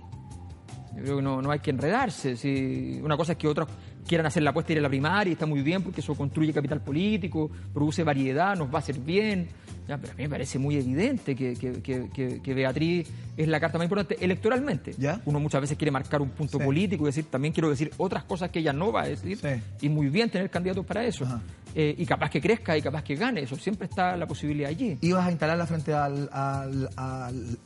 Yo 0.95 1.03
creo 1.03 1.15
que 1.17 1.21
no, 1.21 1.41
no 1.41 1.51
hay 1.51 1.59
que 1.59 1.69
enredarse. 1.69 2.35
Si 2.35 2.99
una 3.03 3.15
cosa 3.15 3.33
es 3.33 3.37
que 3.37 3.47
otros 3.47 3.67
quieran 4.07 4.25
hacer 4.25 4.41
la 4.43 4.51
apuesta 4.51 4.71
y 4.71 4.75
ir 4.75 4.79
a 4.79 4.81
la 4.83 4.89
primaria 4.89 5.29
y 5.29 5.33
está 5.33 5.45
muy 5.45 5.61
bien 5.61 5.83
porque 5.83 6.01
eso 6.01 6.15
construye 6.15 6.53
capital 6.53 6.81
político, 6.81 7.51
produce 7.73 8.03
variedad, 8.03 8.55
nos 8.55 8.69
va 8.69 8.75
a 8.75 8.79
hacer 8.79 8.99
bien. 8.99 9.47
Ya, 9.87 9.97
pero 9.97 10.11
a 10.11 10.15
mí 10.17 10.23
me 10.23 10.29
parece 10.29 10.59
muy 10.59 10.75
evidente 10.75 11.33
que, 11.33 11.53
que, 11.53 12.41
que, 12.43 12.53
Beatriz 12.53 13.07
es 13.37 13.47
la 13.47 13.57
carta 13.57 13.77
más 13.77 13.85
importante 13.85 14.17
electoralmente. 14.19 14.93
¿Ya? 14.97 15.21
Uno 15.23 15.39
muchas 15.39 15.61
veces 15.61 15.77
quiere 15.77 15.91
marcar 15.91 16.21
un 16.21 16.29
punto 16.31 16.59
político 16.59 17.05
y 17.05 17.07
decir, 17.07 17.25
también 17.25 17.53
quiero 17.53 17.69
decir 17.69 17.91
otras 17.95 18.25
cosas 18.25 18.51
que 18.51 18.59
ella 18.59 18.73
no 18.73 18.91
va 18.91 19.03
a 19.03 19.07
decir. 19.07 19.39
Y 19.79 19.87
muy 19.87 20.09
bien 20.09 20.29
tener 20.29 20.49
candidatos 20.49 20.85
para 20.85 21.05
eso. 21.05 21.25
Eh, 21.73 21.95
y 21.97 22.05
capaz 22.05 22.29
que 22.29 22.41
crezca 22.41 22.75
y 22.75 22.81
capaz 22.81 23.03
que 23.03 23.15
gane. 23.15 23.41
Eso 23.41 23.55
siempre 23.55 23.87
está 23.87 24.17
la 24.17 24.25
posibilidad 24.25 24.69
allí. 24.69 24.97
¿Ibas 24.99 25.25
a 25.25 25.31
instalarla 25.31 25.65
frente 25.65 25.93
al, 25.93 26.29
al, 26.33 26.89
al, 26.97 27.57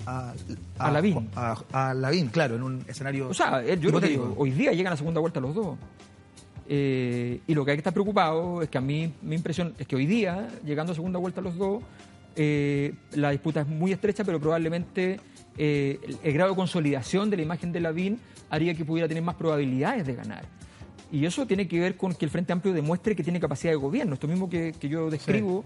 a, 0.78 0.92
Lavín. 0.92 1.30
A, 1.36 1.94
Lavín, 1.94 2.28
claro, 2.28 2.56
en 2.56 2.64
un 2.64 2.86
escenario. 2.88 3.30
O 3.30 3.34
sea, 3.34 3.64
yo 3.76 3.90
creo 3.90 4.02
que 4.02 4.20
hoy 4.38 4.52
día 4.52 4.74
llegan 4.74 4.94
a 4.94 4.98
segunda 4.98 5.22
vuelta 5.22 5.40
los 5.40 5.56
dos. 5.56 5.78
Eh, 6.74 7.42
y 7.48 7.54
lo 7.54 7.66
que 7.66 7.72
hay 7.72 7.78
que 7.78 7.82
estar 7.82 7.92
preocupado 7.92 8.62
es 8.62 8.70
que 8.70 8.78
a 8.78 8.82
mí 8.82 9.12
mi 9.24 9.36
impresión 9.36 9.74
es 9.78 9.86
que 9.86 9.98
hoy 9.98 10.06
día, 10.06 10.48
llegando 10.66 10.94
a 10.94 10.96
segunda 10.96 11.20
vuelta 11.20 11.42
los 11.42 11.58
dos, 11.58 11.84
eh, 12.38 12.94
la 13.12 13.32
disputa 13.32 13.60
es 13.60 13.68
muy 13.68 13.92
estrecha, 13.92 14.24
pero 14.24 14.40
probablemente 14.40 15.20
eh, 15.58 16.00
el, 16.24 16.32
grado 16.32 16.52
de 16.52 16.56
consolidación 16.56 17.30
de 17.30 17.36
la 17.36 17.44
imagen 17.44 17.74
de 17.74 17.82
Lavín 17.82 18.20
haría 18.50 18.74
que 18.74 18.86
pudiera 18.86 19.10
tener 19.10 19.22
más 19.22 19.36
probabilidades 19.36 20.08
de 20.08 20.16
ganar. 20.16 20.46
Y 21.12 21.26
eso 21.26 21.46
tiene 21.46 21.68
que 21.68 21.78
ver 21.78 21.98
con 21.98 22.14
que 22.14 22.24
el 22.24 22.32
Frente 22.32 22.54
Amplio 22.54 22.74
demuestre 22.74 23.18
que 23.18 23.24
tiene 23.24 23.42
capacidad 23.42 23.74
de 23.74 23.78
gobierno. 23.78 24.14
Esto 24.14 24.30
mismo 24.30 24.50
que, 24.50 24.74
yo 24.80 25.10
describo 25.10 25.66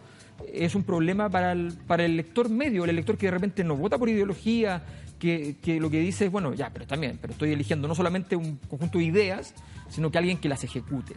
es 0.51 0.75
un 0.75 0.83
problema 0.83 1.29
para 1.29 1.51
el, 1.51 1.73
para 1.87 2.05
el 2.05 2.17
lector 2.17 2.49
medio, 2.49 2.83
el 2.83 2.89
elector 2.89 3.17
que 3.17 3.27
de 3.27 3.31
repente 3.31 3.63
no 3.63 3.75
vota 3.75 3.97
por 3.97 4.09
ideología, 4.09 4.83
que, 5.19 5.55
que, 5.61 5.79
lo 5.79 5.89
que 5.89 5.99
dice 5.99 6.25
es, 6.25 6.31
bueno, 6.31 6.53
ya, 6.53 6.71
pero 6.71 6.85
también, 6.85 7.17
pero 7.21 7.33
estoy 7.33 7.51
eligiendo 7.51 7.87
no 7.87 7.95
solamente 7.95 8.35
un 8.35 8.57
conjunto 8.69 8.97
de 8.97 9.05
ideas, 9.05 9.53
sino 9.89 10.11
que 10.11 10.17
alguien 10.17 10.37
que 10.37 10.49
las 10.49 10.63
ejecute. 10.63 11.15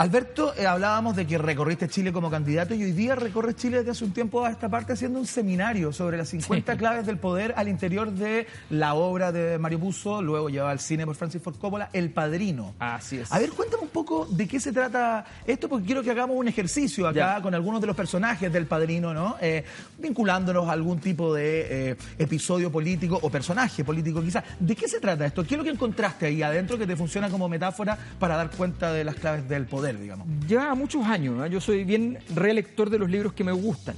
Alberto, 0.00 0.54
eh, 0.56 0.66
hablábamos 0.66 1.14
de 1.14 1.26
que 1.26 1.36
recorriste 1.36 1.86
Chile 1.86 2.10
como 2.10 2.30
candidato 2.30 2.72
y 2.72 2.82
hoy 2.82 2.92
día 2.92 3.14
recorres 3.16 3.56
Chile 3.56 3.80
desde 3.80 3.90
hace 3.90 4.02
un 4.06 4.12
tiempo 4.12 4.42
a 4.46 4.50
esta 4.50 4.66
parte 4.66 4.94
haciendo 4.94 5.18
un 5.18 5.26
seminario 5.26 5.92
sobre 5.92 6.16
las 6.16 6.30
50 6.30 6.74
claves 6.78 7.04
del 7.04 7.18
poder 7.18 7.52
al 7.54 7.68
interior 7.68 8.10
de 8.10 8.46
la 8.70 8.94
obra 8.94 9.30
de 9.30 9.58
Mario 9.58 9.78
Puzo, 9.78 10.22
luego 10.22 10.48
llevaba 10.48 10.70
al 10.70 10.80
cine 10.80 11.04
por 11.04 11.16
Francis 11.16 11.42
Ford 11.42 11.56
Coppola, 11.56 11.90
El 11.92 12.08
Padrino. 12.12 12.72
Así 12.78 13.18
es. 13.18 13.30
A 13.30 13.38
ver, 13.40 13.50
cuéntame 13.50 13.82
un 13.82 13.90
poco 13.90 14.24
de 14.24 14.48
qué 14.48 14.58
se 14.58 14.72
trata 14.72 15.22
esto, 15.46 15.68
porque 15.68 15.84
quiero 15.84 16.02
que 16.02 16.10
hagamos 16.10 16.34
un 16.34 16.48
ejercicio 16.48 17.06
acá 17.06 17.42
con 17.42 17.54
algunos 17.54 17.82
de 17.82 17.86
los 17.86 17.94
personajes 17.94 18.50
del 18.50 18.64
Padrino, 18.64 19.12
¿no? 19.12 19.36
Eh, 19.38 19.62
vinculándonos 19.98 20.66
a 20.66 20.72
algún 20.72 20.98
tipo 20.98 21.34
de 21.34 21.90
eh, 21.90 21.96
episodio 22.18 22.72
político 22.72 23.18
o 23.20 23.28
personaje 23.28 23.84
político 23.84 24.22
quizás. 24.22 24.44
¿De 24.58 24.74
qué 24.74 24.88
se 24.88 24.98
trata 24.98 25.26
esto? 25.26 25.44
¿Qué 25.44 25.56
es 25.56 25.58
lo 25.58 25.64
que 25.64 25.68
encontraste 25.68 26.24
ahí 26.24 26.42
adentro 26.42 26.78
que 26.78 26.86
te 26.86 26.96
funciona 26.96 27.28
como 27.28 27.50
metáfora 27.50 27.98
para 28.18 28.38
dar 28.38 28.50
cuenta 28.50 28.94
de 28.94 29.04
las 29.04 29.16
claves 29.16 29.46
del 29.46 29.66
poder? 29.66 29.89
Digamos. 29.98 30.26
Lleva 30.46 30.74
muchos 30.74 31.04
años, 31.06 31.50
yo 31.50 31.60
soy 31.60 31.84
bien 31.84 32.18
relector 32.34 32.90
de 32.90 32.98
los 32.98 33.10
libros 33.10 33.32
que 33.32 33.44
me 33.44 33.52
gustan. 33.52 33.96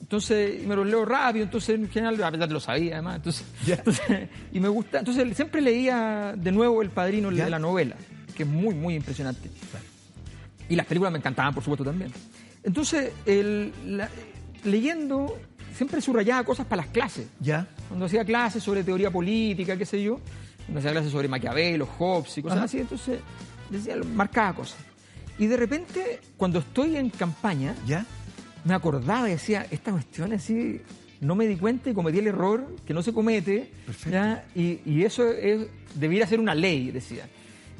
Entonces, 0.00 0.64
me 0.64 0.76
los 0.76 0.86
leo 0.86 1.04
rápido, 1.04 1.44
entonces 1.44 1.74
en 1.74 1.88
general, 1.88 2.22
a 2.22 2.30
pesar 2.30 2.52
lo 2.52 2.60
sabía 2.60 2.94
además, 2.94 3.16
entonces, 3.66 4.28
y 4.52 4.60
me 4.60 4.68
gusta, 4.68 5.00
entonces 5.00 5.36
siempre 5.36 5.60
leía 5.60 6.34
de 6.36 6.52
nuevo 6.52 6.82
El 6.82 6.90
Padrino 6.90 7.30
de 7.30 7.50
la 7.50 7.58
novela, 7.58 7.96
que 8.36 8.44
es 8.44 8.48
muy, 8.48 8.74
muy 8.74 8.94
impresionante. 8.94 9.50
Y 10.68 10.76
las 10.76 10.86
películas 10.86 11.12
me 11.12 11.18
encantaban, 11.18 11.54
por 11.54 11.62
supuesto, 11.62 11.84
también. 11.84 12.12
Entonces, 12.62 13.12
el, 13.24 13.72
leyendo, 14.64 15.38
siempre 15.74 16.00
subrayaba 16.00 16.44
cosas 16.44 16.66
para 16.66 16.82
las 16.82 16.92
clases. 16.92 17.28
¿Ya? 17.40 17.66
Cuando 17.88 18.06
hacía 18.06 18.24
clases 18.24 18.62
sobre 18.62 18.82
teoría 18.82 19.10
política, 19.10 19.76
qué 19.76 19.86
sé 19.86 20.02
yo, 20.02 20.20
cuando 20.66 20.80
hacía 20.80 20.92
clases 20.92 21.12
sobre 21.12 21.28
Maquiavelo, 21.28 21.86
Hobbes 21.86 22.38
y 22.38 22.42
cosas 22.42 22.62
así, 22.62 22.78
entonces 22.78 23.20
decía, 23.70 23.96
marcaba 24.14 24.54
cosas. 24.54 24.78
Y 25.38 25.46
de 25.46 25.56
repente, 25.56 26.20
cuando 26.36 26.60
estoy 26.60 26.96
en 26.96 27.10
campaña, 27.10 27.74
¿Ya? 27.86 28.06
me 28.64 28.74
acordaba 28.74 29.28
y 29.28 29.32
decía, 29.32 29.66
esta 29.70 29.92
cuestión 29.92 30.32
así, 30.32 30.80
no 31.20 31.34
me 31.34 31.46
di 31.46 31.56
cuenta 31.56 31.90
y 31.90 31.94
cometí 31.94 32.18
el 32.18 32.26
error 32.26 32.66
que 32.86 32.94
no 32.94 33.02
se 33.02 33.12
comete, 33.12 33.70
Y, 34.54 35.04
eso 35.04 35.30
es, 35.30 35.66
debiera 35.94 36.26
ser 36.26 36.40
una 36.40 36.54
ley, 36.54 36.90
decía. 36.90 37.28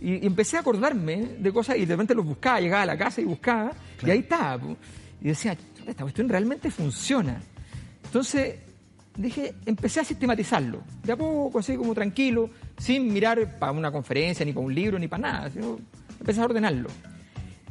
Y, 0.01 0.27
empecé 0.27 0.57
a 0.57 0.61
acordarme 0.61 1.37
de 1.39 1.53
cosas 1.53 1.77
y 1.77 1.87
de 1.87 1.95
repente 1.95 2.15
los 2.15 2.25
buscaba, 2.25 2.61
llegaba 2.61 2.83
a 2.83 2.87
la 2.87 2.99
casa 2.99 3.21
y 3.21 3.25
buscaba, 3.25 3.73
y 4.05 4.11
ahí 4.11 4.19
estaba. 4.21 4.63
Y 5.21 5.29
decía, 5.29 5.57
esta 5.87 6.03
cuestión 6.03 6.29
realmente 6.29 6.71
funciona. 6.71 7.41
Entonces, 8.05 8.57
dije, 9.17 9.55
empecé 9.65 10.01
a 10.01 10.05
sistematizarlo, 10.05 10.83
de 11.03 11.13
a 11.13 11.17
poco, 11.17 11.59
así 11.59 11.77
como 11.77 11.95
tranquilo, 11.95 12.51
sin 12.79 13.13
mirar 13.13 13.59
para 13.59 13.73
una 13.73 13.91
conferencia, 13.91 14.45
ni 14.45 14.53
para 14.53 14.67
un 14.67 14.75
libro, 14.75 14.99
ni 14.99 15.09
para 15.09 15.23
nada, 15.23 15.51
sino 15.51 15.79
empecé 16.19 16.41
a 16.41 16.45
ordenarlo. 16.45 16.89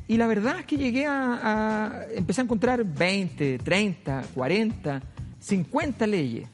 Y 0.07 0.17
la 0.17 0.27
verdad 0.27 0.59
es 0.59 0.65
que 0.65 0.77
llegué 0.77 1.05
a, 1.07 1.39
a 1.41 2.05
empecé 2.15 2.41
a 2.41 2.43
encontrar 2.43 2.83
20, 2.83 3.59
30, 3.59 4.23
40, 4.33 5.01
50 5.39 6.07
leyes. 6.07 6.47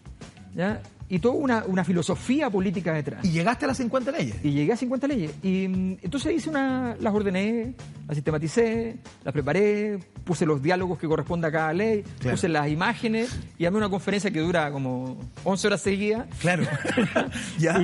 ¿ya? 0.56 0.82
y 1.12 1.20
toda 1.20 1.36
una, 1.36 1.66
una, 1.68 1.84
filosofía 1.84 2.50
política 2.50 2.94
detrás. 2.94 3.26
¿Y 3.26 3.32
llegaste 3.32 3.66
a 3.66 3.68
las 3.68 3.78
50 3.78 4.12
leyes? 4.12 4.36
Y 4.44 4.52
llegué 4.52 4.72
a 4.72 4.78
50 4.78 5.08
leyes. 5.08 5.34
Y 5.44 5.68
mm, 5.68 5.98
entonces 6.04 6.34
hice 6.34 6.50
una, 6.50 6.96
las 7.02 7.14
ordené, 7.14 7.74
las 8.12 8.18
sistematicé, 8.18 8.98
las 9.24 9.32
preparé, 9.32 9.98
puse 10.26 10.46
los 10.46 10.62
diálogos 10.62 11.00
que 11.00 11.08
corresponden 11.08 11.48
a 11.48 11.52
cada 11.54 11.72
ley, 11.72 12.04
puse 12.30 12.50
las 12.50 12.68
imágenes 12.68 13.40
y 13.58 13.64
dame 13.64 13.78
una 13.78 13.88
conferencia 13.88 14.30
que 14.30 14.42
dura 14.42 14.70
como 14.70 15.18
11 15.46 15.68
horas 15.68 15.82
seguidas. 15.82 16.28
Claro. 16.42 16.66
ya. 17.58 17.82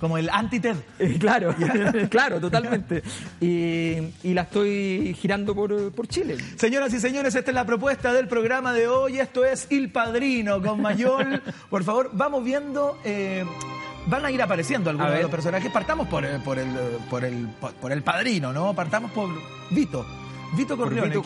como 0.00 0.16
el 0.16 0.30
anti-TED. 0.30 0.76
Eh, 0.98 1.16
claro, 1.18 1.54
claro, 2.10 2.40
totalmente. 2.40 3.02
Y, 3.40 3.96
y, 4.22 4.34
la 4.34 4.42
estoy 4.42 5.14
girando 5.20 5.54
por, 5.54 5.92
por 5.92 6.08
Chile. 6.08 6.36
Señoras 6.56 6.92
y 6.94 6.98
señores, 6.98 7.34
esta 7.34 7.50
es 7.50 7.54
la 7.54 7.66
propuesta 7.66 8.12
del 8.12 8.26
programa 8.26 8.72
de 8.72 8.88
hoy. 8.88 9.18
Esto 9.20 9.44
es 9.44 9.66
Il 9.70 9.92
Padrino 9.92 10.62
con 10.62 10.80
Mayol. 10.80 11.42
Por 11.70 11.84
favor, 11.84 12.10
vamos 12.14 12.42
bien 12.42 12.72
eh, 13.04 13.44
van 14.08 14.24
a 14.24 14.30
ir 14.30 14.40
apareciendo 14.40 14.90
algunos 14.90 15.12
de 15.12 15.22
los 15.22 15.30
personajes. 15.30 15.70
Partamos 15.70 16.08
por, 16.08 16.24
el, 16.24 16.40
por, 16.40 16.58
el, 16.58 16.68
por, 17.10 17.24
el, 17.24 17.48
por 17.80 17.92
el 17.92 18.02
padrino, 18.02 18.52
¿no? 18.52 18.74
Partamos 18.74 19.10
por 19.10 19.30
Vito. 19.70 20.04
Vito 20.56 20.78
Corleone, 20.78 21.20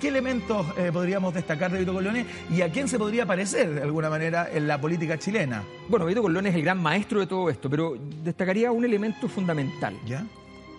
¿Qué, 0.00 0.06
elementos 0.06 0.64
eh, 0.76 0.90
podríamos 0.92 1.34
destacar 1.34 1.72
de 1.72 1.80
Vito 1.80 1.92
Corleone 1.92 2.24
y 2.48 2.62
a 2.62 2.70
quién 2.70 2.86
se 2.86 2.96
podría 2.96 3.26
parecer 3.26 3.74
de 3.74 3.82
alguna 3.82 4.08
manera 4.08 4.48
en 4.52 4.68
la 4.68 4.80
política 4.80 5.18
chilena? 5.18 5.64
Bueno, 5.88 6.06
Vito 6.06 6.22
Corleone 6.22 6.50
es 6.50 6.54
el 6.54 6.62
gran 6.62 6.80
maestro 6.80 7.18
de 7.18 7.26
todo 7.26 7.50
esto, 7.50 7.68
pero 7.68 7.96
destacaría 8.22 8.70
un 8.70 8.84
elemento 8.84 9.28
fundamental. 9.28 9.96
¿Ya? 10.06 10.24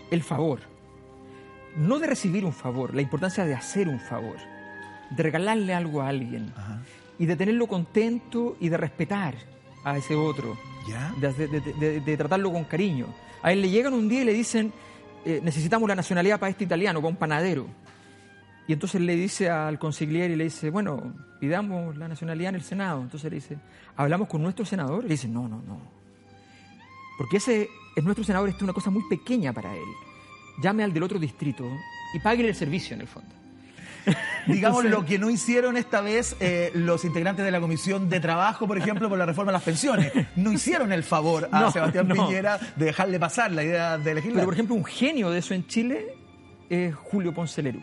El 0.10 0.24
favor. 0.24 0.62
No 1.76 2.00
de 2.00 2.08
recibir 2.08 2.45
un 2.45 2.54
favor, 2.54 2.95
la 2.95 3.02
importancia 3.02 3.43
de 3.45 3.54
hacer 3.54 3.89
un 3.89 4.00
favor, 4.00 4.38
de 5.10 5.22
regalarle 5.22 5.74
algo 5.74 6.02
a 6.02 6.08
alguien 6.08 6.54
y 7.19 7.26
de 7.26 7.36
tenerlo 7.36 7.67
contento 7.67 8.56
y 8.62 8.69
de 8.69 8.78
respetar 8.78 9.36
a 9.84 9.98
ese 9.98 10.15
otro, 10.15 10.58
De, 11.20 12.18
tratarlo 12.18 12.52
con 12.52 12.63
cariño. 12.65 13.08
A 13.42 13.52
él 13.52 13.62
le 13.62 13.70
llegan 13.70 13.94
un 13.94 14.10
día 14.10 14.22
y 14.22 14.26
le 14.26 14.34
dicen, 14.34 14.74
eh, 15.26 15.39
necesitamos 15.44 15.88
la 15.88 15.96
nacionalidad 15.96 16.39
para 16.39 16.50
este 16.50 16.63
italiano, 16.63 17.00
para 17.00 17.10
un 17.10 17.18
panadero. 17.18 17.68
Y 18.68 18.74
entonces 18.74 19.02
le 19.02 19.15
dice 19.15 19.50
al 19.50 19.80
consigliere 19.80 20.34
y 20.34 20.38
le 20.38 20.44
dice, 20.46 20.70
bueno, 20.70 21.13
pidamos 21.39 21.98
la 21.98 22.08
nacionalidad 22.08 22.50
en 22.50 22.56
el 22.56 22.62
Senado. 22.62 23.02
Entonces 23.02 23.30
le 23.30 23.36
dice, 23.38 23.58
¿hablamos 23.96 24.28
con 24.28 24.44
nuestro 24.44 24.65
senador? 24.65 25.06
Y 25.06 25.08
le 25.08 25.13
dice, 25.13 25.28
no, 25.28 25.48
no, 25.48 25.62
no. 25.62 25.80
Porque 27.18 27.38
ese 27.38 27.70
es 27.96 28.04
nuestro 28.04 28.24
senador, 28.24 28.50
es 28.50 28.62
una 28.62 28.74
cosa 28.74 28.89
muy 28.89 29.04
pequeña 29.10 29.54
para 29.54 29.76
él. 29.76 29.89
Llame 30.62 30.84
al 30.84 30.94
del 30.94 31.04
otro 31.04 31.18
distrito 31.18 31.65
y 32.13 32.20
pague 32.20 32.48
el 32.48 32.56
servicio 32.56 32.96
en 32.96 33.02
el 33.02 33.08
fondo. 33.08 33.38
Digamos 34.48 34.86
lo 34.86 35.06
que 35.06 35.19
no 35.19 35.30
hicieron 35.30 35.78
esta 35.78 36.02
vez 36.02 36.36
eh, 36.39 36.72
los 36.74 37.06
integrantes 37.06 37.45
de 37.45 37.52
la 37.52 37.60
Comisión 37.60 38.10
de 38.10 38.19
Trabajo, 38.19 38.67
por 38.67 38.78
ejemplo, 38.78 39.10
por 39.10 39.17
la 39.17 39.26
reforma 39.26 39.52
de 39.52 39.58
las 39.58 39.63
pensiones. 39.63 40.12
No 40.36 40.52
hicieron 40.52 40.91
el 40.91 41.04
favor 41.04 41.50
a 41.52 41.72
Sebastián 41.72 42.08
Piñera 42.08 42.60
de 42.76 42.86
dejarle 42.86 43.19
pasar 43.19 43.52
la 43.52 43.63
idea 43.63 43.98
de 43.98 44.12
elegir. 44.12 44.34
Pero, 44.34 44.45
por 44.45 44.54
ejemplo, 44.54 44.76
un 44.76 44.86
genio 44.86 45.30
de 45.30 45.39
eso 45.39 45.54
en 45.54 45.67
Chile 45.67 46.15
es 46.69 46.95
Julio 46.95 47.34
Ponce 47.34 47.62
Lerú. 47.62 47.82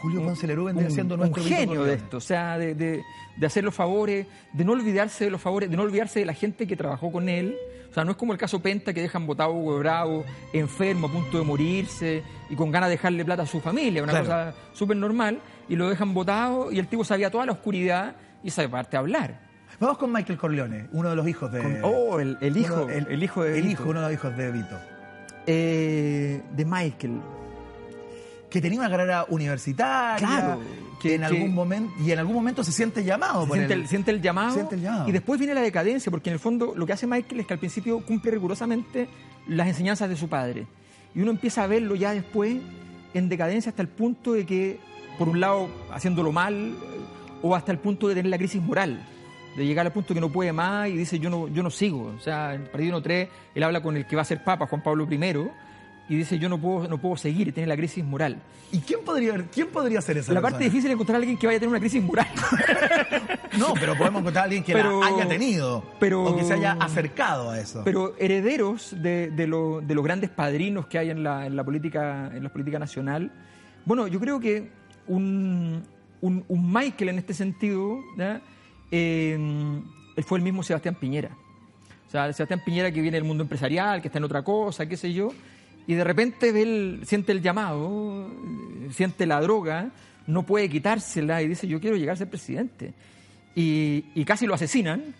Julio 0.00 0.22
Ponce 0.22 0.46
Lerú 0.46 0.64
vendría 0.64 0.90
siendo 0.90 1.16
nuestro 1.16 1.42
un 1.42 1.48
genio 1.48 1.84
de 1.84 1.94
esto, 1.94 2.18
o 2.18 2.20
sea, 2.20 2.56
de, 2.58 2.74
de, 2.74 3.02
de, 3.36 3.46
hacer 3.46 3.64
los 3.64 3.74
favores, 3.74 4.26
de 4.52 4.64
no 4.64 4.72
olvidarse 4.72 5.24
de 5.24 5.30
los 5.30 5.40
favores, 5.40 5.70
de 5.70 5.76
no 5.76 5.82
olvidarse 5.82 6.20
de 6.20 6.26
la 6.26 6.34
gente 6.34 6.66
que 6.66 6.76
trabajó 6.76 7.10
con 7.10 7.28
él. 7.28 7.56
O 7.90 7.94
sea, 7.94 8.04
no 8.04 8.12
es 8.12 8.16
como 8.16 8.32
el 8.32 8.38
caso 8.38 8.60
Penta 8.60 8.92
que 8.92 9.00
dejan 9.00 9.26
botado 9.26 9.54
Bravo, 9.78 10.24
enfermo, 10.52 11.08
a 11.08 11.10
punto 11.10 11.38
de 11.38 11.44
morirse 11.44 12.22
y 12.50 12.54
con 12.54 12.70
ganas 12.70 12.88
de 12.88 12.96
dejarle 12.96 13.24
plata 13.24 13.42
a 13.42 13.46
su 13.46 13.60
familia, 13.60 14.02
una 14.02 14.18
cosa 14.18 14.54
súper 14.72 14.96
normal, 14.96 15.40
y 15.68 15.76
lo 15.76 15.88
dejan 15.88 16.14
botado 16.14 16.70
y 16.70 16.78
el 16.78 16.86
tipo 16.86 17.02
sabía 17.02 17.30
toda 17.30 17.46
la 17.46 17.52
oscuridad 17.52 18.14
y 18.42 18.50
sabe 18.50 18.68
parte 18.68 18.96
a 18.96 19.00
hablar. 19.00 19.40
Vamos 19.80 19.98
con 19.98 20.12
Michael 20.12 20.38
Corleone, 20.38 20.88
uno 20.92 21.10
de 21.10 21.16
los 21.16 21.28
hijos 21.28 21.52
de. 21.52 21.80
oh, 21.82 22.18
el, 22.20 22.36
hijo. 22.56 22.88
el, 22.88 23.22
hijo 23.22 23.44
de. 23.44 23.58
El 23.58 23.70
hijo, 23.70 23.84
uno 23.88 24.00
de 24.00 24.06
los 24.06 24.12
hijos 24.14 24.36
de 24.36 24.50
Vito. 24.50 24.78
Eh, 25.46 26.42
de 26.52 26.64
Michael 26.64 27.20
que 28.50 28.60
tenía 28.60 28.80
una 28.80 28.90
carrera 28.90 29.26
universitaria. 29.28 30.16
Claro. 30.26 30.60
Que, 31.00 31.14
en 31.14 31.22
algún 31.22 31.54
momento 31.54 31.94
y 32.04 32.10
en 32.10 32.18
algún 32.18 32.34
momento 32.34 32.64
se 32.64 32.72
siente 32.72 33.04
llamado 33.04 33.46
siente, 33.46 33.72
el, 33.72 33.86
siente, 33.86 34.10
el, 34.10 34.20
llamado 34.20 34.68
y 35.06 35.12
después 35.12 35.38
viene 35.38 35.54
la 35.54 35.60
decadencia 35.60 36.10
porque 36.10 36.28
en 36.28 36.34
el 36.34 36.40
fondo 36.40 36.72
lo 36.74 36.86
que 36.86 36.92
hace 36.92 37.06
Michael 37.06 37.38
es 37.38 37.46
que 37.46 37.52
al 37.52 37.60
principio 37.60 38.00
cumple 38.00 38.32
rigurosamente 38.32 39.08
las 39.46 39.68
enseñanzas 39.68 40.08
de 40.08 40.16
su 40.16 40.28
padre 40.28 40.66
y 41.14 41.20
uno 41.20 41.30
empieza 41.30 41.62
a 41.62 41.68
verlo 41.68 41.94
ya 41.94 42.12
después 42.12 42.56
en 43.14 43.28
decadencia 43.28 43.70
hasta 43.70 43.82
el 43.82 43.86
punto 43.86 44.32
de 44.32 44.44
que 44.44 44.80
por 45.20 45.28
un 45.28 45.38
lado 45.38 45.68
haciéndolo 45.92 46.32
mal 46.32 46.74
o 47.42 47.54
hasta 47.54 47.70
el 47.70 47.78
punto 47.78 48.08
de 48.08 48.16
tener 48.16 48.30
la 48.30 48.38
crisis 48.38 48.60
moral 48.60 49.00
de 49.56 49.66
llegar 49.66 49.86
al 49.86 49.92
punto 49.92 50.14
que 50.14 50.20
no 50.20 50.30
puede 50.30 50.52
más 50.52 50.88
y 50.88 50.96
dice 50.96 51.20
yo 51.20 51.30
no 51.30 51.46
yo 51.46 51.62
no 51.62 51.70
sigo 51.70 52.12
o 52.16 52.20
sea 52.20 52.54
en 52.54 52.62
el 52.62 52.70
partido 52.70 53.00
3 53.00 53.28
él 53.54 53.62
habla 53.62 53.80
con 53.82 53.96
el 53.96 54.04
que 54.04 54.16
va 54.16 54.22
a 54.22 54.24
ser 54.24 54.42
papa 54.42 54.66
Juan 54.66 54.82
Pablo 54.82 55.06
I 55.08 55.18
y 56.08 56.16
dice 56.16 56.38
yo 56.38 56.48
no 56.48 56.58
puedo, 56.58 56.88
no 56.88 56.98
puedo 56.98 57.16
seguir 57.16 57.48
y 57.48 57.52
tiene 57.52 57.66
la 57.66 57.76
crisis 57.76 58.04
moral. 58.04 58.40
¿Y 58.72 58.78
quién 58.80 59.00
podría, 59.04 59.34
quién 59.52 59.68
podría 59.68 60.00
ser 60.00 60.18
esa 60.18 60.32
La 60.32 60.40
parte 60.40 60.64
difícil 60.64 60.86
es 60.86 60.94
encontrar 60.94 61.16
a 61.16 61.18
alguien 61.18 61.36
que 61.36 61.46
vaya 61.46 61.56
a 61.56 61.60
tener 61.60 61.70
una 61.70 61.80
crisis 61.80 62.02
moral. 62.02 62.26
no, 63.58 63.74
pero 63.74 63.96
podemos 63.96 64.20
encontrar 64.20 64.42
a 64.42 64.44
alguien 64.44 64.62
que 64.62 64.74
la 64.74 65.06
haya 65.06 65.28
tenido 65.28 65.84
pero, 65.98 66.24
o 66.24 66.36
que 66.36 66.44
se 66.44 66.54
haya 66.54 66.72
acercado 66.72 67.50
a 67.50 67.60
eso. 67.60 67.82
Pero 67.84 68.14
herederos 68.18 68.94
de, 69.00 69.30
de, 69.30 69.46
lo, 69.46 69.80
de 69.80 69.94
los 69.94 70.04
grandes 70.04 70.30
padrinos 70.30 70.86
que 70.86 70.98
hay 70.98 71.10
en 71.10 71.22
la, 71.22 71.46
en 71.46 71.56
la, 71.56 71.64
política, 71.64 72.30
en 72.34 72.42
la 72.42 72.48
política 72.50 72.78
nacional, 72.78 73.30
bueno, 73.84 74.06
yo 74.06 74.20
creo 74.20 74.40
que 74.40 74.70
un, 75.06 75.82
un, 76.20 76.72
Michael 76.72 77.10
en 77.10 77.18
este 77.18 77.34
sentido, 77.34 77.98
eh, 78.90 79.34
él 80.16 80.24
fue 80.24 80.38
el 80.38 80.44
mismo 80.44 80.62
Sebastián 80.62 80.94
Piñera. 80.94 81.30
O 82.06 82.10
sea, 82.10 82.32
Sebastián 82.32 82.62
Piñera 82.64 82.90
que 82.90 83.02
viene 83.02 83.16
del 83.16 83.24
mundo 83.24 83.42
empresarial, 83.42 84.00
que 84.00 84.08
está 84.08 84.18
en 84.18 84.24
otra 84.24 84.42
cosa, 84.42 84.86
qué 84.86 84.96
sé 84.96 85.12
yo, 85.12 85.30
y 85.88 85.94
de 85.94 86.04
repente 86.04 86.50
el, 86.50 87.00
siente 87.06 87.32
el 87.32 87.40
llamado, 87.40 88.30
siente 88.90 89.24
la 89.24 89.40
droga, 89.40 89.90
no 90.26 90.42
puede 90.42 90.68
quitársela 90.68 91.40
y 91.40 91.48
dice, 91.48 91.66
yo 91.66 91.80
quiero 91.80 91.96
llegar 91.96 92.12
a 92.12 92.16
ser 92.18 92.28
presidente. 92.28 92.92
Y, 93.54 94.22
casi 94.26 94.46
lo 94.46 94.52
asesinan, 94.52 95.14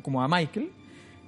como 0.00 0.22
a 0.22 0.26
Michael, 0.26 0.70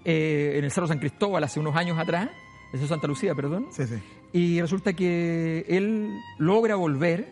eh, 0.03 0.55
en 0.57 0.65
el 0.65 0.71
Cerro 0.71 0.87
San 0.87 0.99
Cristóbal 0.99 1.45
hace 1.45 1.61
unos 1.61 1.77
años 1.77 1.99
atrás, 1.99 2.31
eso 2.73 2.85
es 2.85 2.89
Santa 2.89 3.07
Lucía, 3.07 3.35
perdón. 3.35 3.67
Sí, 3.71 3.85
sí. 3.87 3.97
Y 4.33 4.63
resulta 4.63 4.95
que 4.95 5.67
él 5.69 6.19
logra 6.39 6.75
volver, 6.77 7.29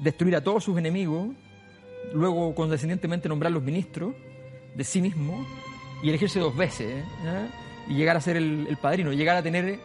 destruir 0.00 0.34
a 0.34 0.42
todos 0.42 0.64
sus 0.64 0.76
enemigos, 0.76 1.28
luego 2.12 2.56
condescendientemente 2.56 3.28
nombrar 3.28 3.52
los 3.52 3.62
ministros 3.62 4.16
de 4.74 4.82
sí 4.82 5.00
mismo 5.00 5.46
y 6.02 6.08
elegirse 6.08 6.40
dos 6.40 6.56
veces, 6.56 7.04
¿eh? 7.24 7.46
y 7.88 7.94
llegar 7.94 8.16
a 8.16 8.20
ser 8.20 8.36
el, 8.36 8.66
el 8.68 8.76
padrino, 8.78 9.12
llegar 9.12 9.36
a 9.36 9.44
tener 9.44 9.78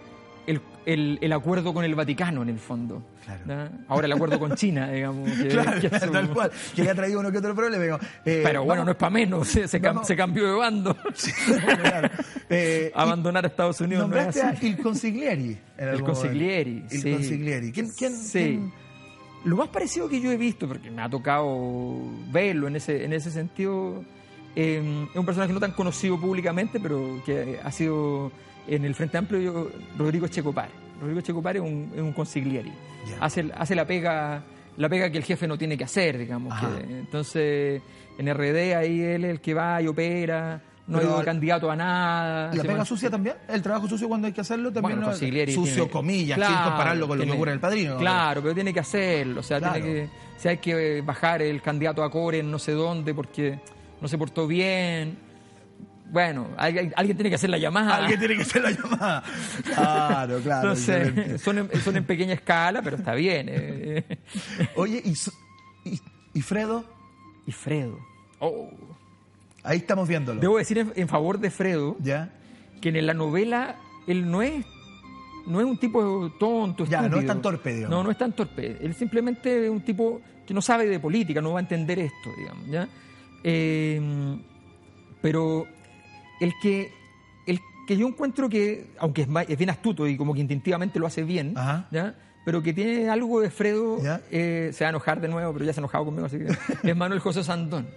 el, 0.47 1.19
el, 1.21 1.33
acuerdo 1.33 1.73
con 1.73 1.83
el 1.83 1.95
Vaticano, 1.95 2.43
en 2.43 2.49
el 2.49 2.59
fondo. 2.59 3.03
Ahora 3.87 4.05
el 4.05 4.13
acuerdo 4.13 4.39
con 4.39 4.55
China, 4.55 4.89
digamos. 4.91 5.29
Que, 5.31 5.47
claro, 5.47 5.81
que 5.81 5.89
tal 5.89 6.29
cual. 6.29 6.51
Que 6.75 6.83
le 6.83 6.89
ha 6.91 6.95
traído 6.95 7.19
uno 7.19 7.31
que 7.31 7.37
otro 7.39 7.55
problema. 7.55 7.99
Eh, 8.25 8.41
Pero 8.43 8.63
bueno, 8.63 8.85
no 8.85 8.91
es 8.91 8.97
para 8.97 9.09
menos, 9.09 9.47
se, 9.47 9.67
se, 9.67 9.79
cambió 9.79 10.45
de 10.47 10.53
bando. 10.53 10.95
Eh, 12.47 12.91
Abandonar 12.93 13.43
a 13.43 13.47
Estados 13.47 13.81
Unidos. 13.81 14.03
Nombraste 14.03 14.43
no 14.43 14.49
a 14.49 14.55
Il 14.61 14.77
Consiglieri. 14.77 15.57
El 15.77 16.03
Consiglieri, 16.03 16.85
Il 16.91 17.01
sí. 17.01 17.11
Consiglieri. 17.11 17.71
¿Quién, 17.71 17.89
quién, 17.97 18.15
sí. 18.15 18.71
Lo 19.45 19.55
más 19.57 19.69
parecido 19.69 20.07
que 20.07 20.21
yo 20.21 20.31
he 20.31 20.37
visto, 20.37 20.67
porque 20.67 20.91
me 20.91 21.01
ha 21.01 21.09
tocado 21.09 22.01
verlo 22.31 22.67
en 22.67 22.75
ese, 22.75 23.03
en 23.03 23.13
ese 23.13 23.31
sentido, 23.31 24.03
eh, 24.55 25.07
es 25.11 25.15
un 25.17 25.25
personaje 25.25 25.53
no 25.53 25.59
tan 25.59 25.71
conocido 25.71 26.19
públicamente, 26.19 26.79
pero 26.79 27.21
que 27.25 27.59
ha 27.63 27.71
sido 27.71 28.31
en 28.67 28.85
el 28.85 28.95
Frente 28.95 29.17
Amplio 29.17 29.71
Rodrigo 29.97 30.27
Checopar. 30.27 30.69
Rodrigo 30.99 31.21
Checopar 31.21 31.57
es 31.57 31.61
un, 31.61 31.91
es 31.93 32.01
un 32.01 32.13
consiglieri. 32.13 32.71
Hace, 33.19 33.51
hace 33.55 33.75
la 33.75 33.85
pega 33.85 34.43
la 34.77 34.89
pega 34.89 35.09
que 35.09 35.17
el 35.17 35.23
jefe 35.23 35.47
no 35.47 35.57
tiene 35.57 35.77
que 35.77 35.83
hacer, 35.83 36.17
digamos. 36.17 36.53
entonces, 36.89 37.81
en 38.17 38.33
RD 38.33 38.75
ahí 38.75 39.01
él 39.01 39.25
es 39.25 39.31
el 39.31 39.41
que 39.41 39.53
va 39.53 39.81
y 39.81 39.87
opera, 39.87 40.61
no 40.87 40.99
hay 40.99 41.23
candidato 41.23 41.71
a 41.71 41.75
nada. 41.75 42.53
¿La 42.53 42.63
pega 42.63 42.85
sucia 42.85 43.09
también? 43.09 43.35
¿El 43.47 43.61
trabajo 43.61 43.87
sucio 43.87 44.07
cuando 44.07 44.27
hay 44.27 44.33
que 44.33 44.41
hacerlo 44.41 44.71
también? 44.71 44.99
no 44.99 45.13
sucio, 45.13 45.89
comillas, 45.89 46.37
sin 46.37 46.57
compararlo 46.57 47.07
con 47.07 47.17
lo 47.19 47.25
que 47.25 47.31
ocurre 47.31 47.51
en 47.51 47.55
el 47.55 47.61
padrino. 47.61 47.97
Claro, 47.97 48.41
pero 48.41 48.53
tiene 48.53 48.73
que 48.73 48.79
hacerlo. 48.79 49.39
O 49.39 49.43
sea, 49.43 49.59
tiene 49.59 49.81
que, 49.81 50.09
si 50.37 50.47
hay 50.47 50.57
que 50.57 51.01
bajar 51.01 51.41
el 51.41 51.61
candidato 51.61 52.03
a 52.03 52.11
Core 52.11 52.39
en 52.39 52.51
no 52.51 52.59
sé 52.59 52.73
dónde 52.73 53.13
porque 53.13 53.59
no 54.01 54.07
se 54.07 54.17
portó 54.17 54.47
bien 54.47 55.17
bueno, 56.11 56.49
alguien, 56.57 56.93
tiene 56.95 57.29
que 57.29 57.35
hacer 57.35 57.49
la 57.49 57.57
llamada. 57.57 57.97
Alguien 57.97 58.19
tiene 58.19 58.35
que 58.35 58.41
hacer 58.43 58.61
la 58.61 58.71
llamada. 58.71 59.23
Claro, 59.63 60.39
claro. 60.39 60.75
Son 60.75 61.57
en, 61.57 61.79
son 61.79 61.97
en 61.97 62.03
pequeña 62.05 62.33
escala, 62.33 62.81
pero 62.81 62.97
está 62.97 63.13
bien. 63.13 63.47
Eh. 63.49 64.19
Oye, 64.75 65.01
¿y, 65.03 65.99
y, 66.33 66.41
Fredo? 66.41 66.85
Y 67.45 67.51
Fredo. 67.51 67.99
Oh. 68.39 68.69
Ahí 69.63 69.79
estamos 69.79 70.07
viéndolo. 70.07 70.39
Debo 70.39 70.57
decir 70.57 70.93
en, 70.95 71.07
favor 71.07 71.39
de 71.39 71.49
Fredo 71.49 71.97
¿Ya? 71.99 72.29
que 72.81 72.89
en 72.89 73.05
la 73.05 73.13
novela 73.13 73.75
él 74.07 74.29
no 74.29 74.41
es 74.41 74.63
no 75.47 75.59
es 75.59 75.65
un 75.65 75.77
tipo 75.77 76.31
tonto, 76.39 76.85
ya, 76.85 77.07
no 77.07 77.19
es 77.19 77.25
tan 77.25 77.41
torpe, 77.41 77.85
No, 77.87 78.03
no 78.03 78.09
es 78.09 78.17
tan 78.17 78.33
torpe. 78.33 78.77
Él 78.81 78.95
simplemente 78.95 79.65
es 79.65 79.69
un 79.69 79.81
tipo 79.81 80.21
que 80.45 80.53
no 80.53 80.61
sabe 80.61 80.87
de 80.87 80.99
política, 80.99 81.41
no 81.41 81.53
va 81.53 81.59
a 81.59 81.61
entender 81.61 81.99
esto, 81.99 82.31
digamos, 82.35 82.67
¿ya? 82.67 82.87
Eh, 83.43 84.37
pero 85.21 85.67
el 86.39 86.53
que, 86.61 86.91
el 87.45 87.59
que 87.87 87.97
yo 87.97 88.07
encuentro 88.07 88.49
que, 88.49 88.91
aunque 88.99 89.23
es, 89.23 89.57
bien 89.57 89.69
astuto 89.69 90.07
y 90.07 90.17
como 90.17 90.33
que 90.33 90.41
instintivamente 90.41 90.99
lo 90.99 91.07
hace 91.07 91.23
bien, 91.23 91.53
¿ya? 91.91 92.15
pero 92.45 92.61
que 92.61 92.73
tiene 92.73 93.09
algo 93.09 93.41
de 93.41 93.49
Fredo, 93.49 93.97
eh, 94.31 94.69
se 94.71 94.83
va 94.83 94.89
a 94.89 94.91
enojar 94.91 95.19
de 95.19 95.27
nuevo, 95.27 95.51
pero 95.51 95.65
ya 95.65 95.73
se 95.73 95.79
ha 95.79 95.81
enojado 95.81 96.05
conmigo, 96.05 96.27
así 96.27 96.37
que 96.37 96.47
es 96.89 96.95
Manuel 96.95 97.19
José 97.19 97.43
Sandón. 97.43 97.87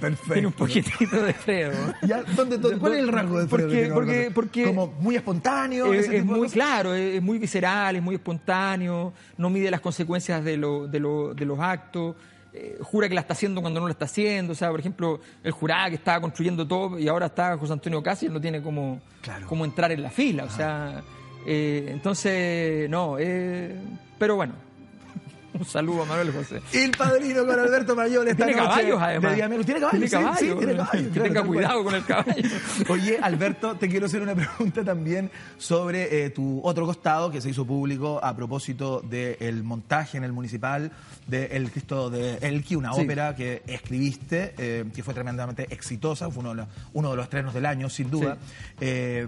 Perfecto. 0.00 0.34
Tiene 0.34 0.48
un 0.48 0.52
poquitito 0.52 1.22
de 1.22 1.32
Fredo. 1.32 1.72
¿Cuál 2.80 2.92
es 2.92 2.98
el 2.98 3.08
rango 3.08 3.38
de 3.38 3.48
Fredo? 3.48 3.94
Porque, 3.94 4.30
porque, 4.32 4.64
como 4.66 4.88
muy 5.00 5.16
espontáneo. 5.16 5.92
Es, 5.92 6.24
muy 6.24 6.48
claro, 6.50 6.94
es, 6.94 7.22
muy 7.22 7.38
visceral, 7.38 7.96
es 7.96 8.02
muy 8.02 8.16
espontáneo, 8.16 9.14
no 9.38 9.50
mide 9.50 9.70
las 9.70 9.80
consecuencias 9.80 10.44
de, 10.44 10.58
lo, 10.58 10.86
de, 10.86 11.00
lo, 11.00 11.34
de 11.34 11.44
los 11.46 11.58
actos. 11.58 12.14
Eh, 12.52 12.78
jura 12.80 13.08
que 13.08 13.14
la 13.14 13.20
está 13.20 13.34
haciendo 13.34 13.60
cuando 13.60 13.80
no 13.80 13.86
la 13.86 13.92
está 13.92 14.06
haciendo. 14.06 14.52
O 14.52 14.56
sea, 14.56 14.70
por 14.70 14.80
ejemplo, 14.80 15.20
él 15.42 15.52
juraba 15.52 15.88
que 15.90 15.96
estaba 15.96 16.20
construyendo 16.20 16.66
todo 16.66 16.98
y 16.98 17.08
ahora 17.08 17.26
está 17.26 17.56
José 17.56 17.72
Antonio 17.72 18.02
Casi 18.02 18.26
y 18.26 18.28
no 18.28 18.40
tiene 18.40 18.62
como, 18.62 19.00
como 19.46 19.64
entrar 19.64 19.92
en 19.92 20.02
la 20.02 20.10
fila. 20.10 20.44
O 20.44 20.50
sea, 20.50 21.02
eh, 21.46 21.86
entonces, 21.90 22.88
no, 22.88 23.16
eh, 23.18 23.78
pero 24.18 24.36
bueno, 24.36 24.54
un 25.58 25.64
saludo 25.64 26.02
a 26.02 26.04
Manuel 26.06 26.32
José. 26.32 26.62
El 26.72 26.90
padrino 26.92 27.46
con 27.46 27.58
Alberto 27.58 27.96
Mayor 27.96 28.28
esta 28.28 28.44
tiene 28.44 28.60
caballos, 28.60 29.00
además. 29.00 29.34
¿Tiene 29.34 29.80
caballos? 29.80 30.00
Tiene 30.00 30.10
caballos. 30.10 30.38
Sí, 30.38 30.54
tiene 30.58 30.76
caballos. 30.76 31.12
Que 31.12 31.20
tenga 31.20 31.42
cuidado 31.44 31.84
con 31.84 31.94
el 31.94 32.04
caballo. 32.04 32.48
Oye, 32.88 33.18
Alberto, 33.20 33.76
te 33.76 33.88
quiero 33.88 34.06
hacer 34.06 34.22
una 34.22 34.34
pregunta 34.34 34.84
también 34.84 35.30
sobre 35.58 36.24
eh, 36.24 36.30
tu 36.30 36.60
otro 36.62 36.86
costado 36.86 37.30
que 37.30 37.40
se 37.40 37.50
hizo 37.50 37.64
público 37.66 38.20
a 38.22 38.34
propósito 38.36 39.00
del 39.00 39.62
montaje 39.64 40.18
en 40.18 40.24
el 40.24 40.32
municipal 40.32 40.92
de 41.26 41.46
El 41.46 41.70
Cristo 41.70 42.10
de 42.10 42.36
Elqui, 42.38 42.76
una 42.76 42.92
ópera 42.92 43.34
que 43.34 43.62
escribiste, 43.66 44.54
eh, 44.58 44.84
que 44.94 45.02
fue 45.02 45.14
tremendamente 45.14 45.66
exitosa, 45.70 46.30
fue 46.30 46.40
uno 46.40 46.50
de 46.50 46.56
los, 46.56 46.68
uno 46.92 47.10
de 47.10 47.16
los 47.16 47.24
estrenos 47.24 47.54
del 47.54 47.66
año, 47.66 47.88
sin 47.88 48.10
duda. 48.10 48.36
Eh, 48.80 49.26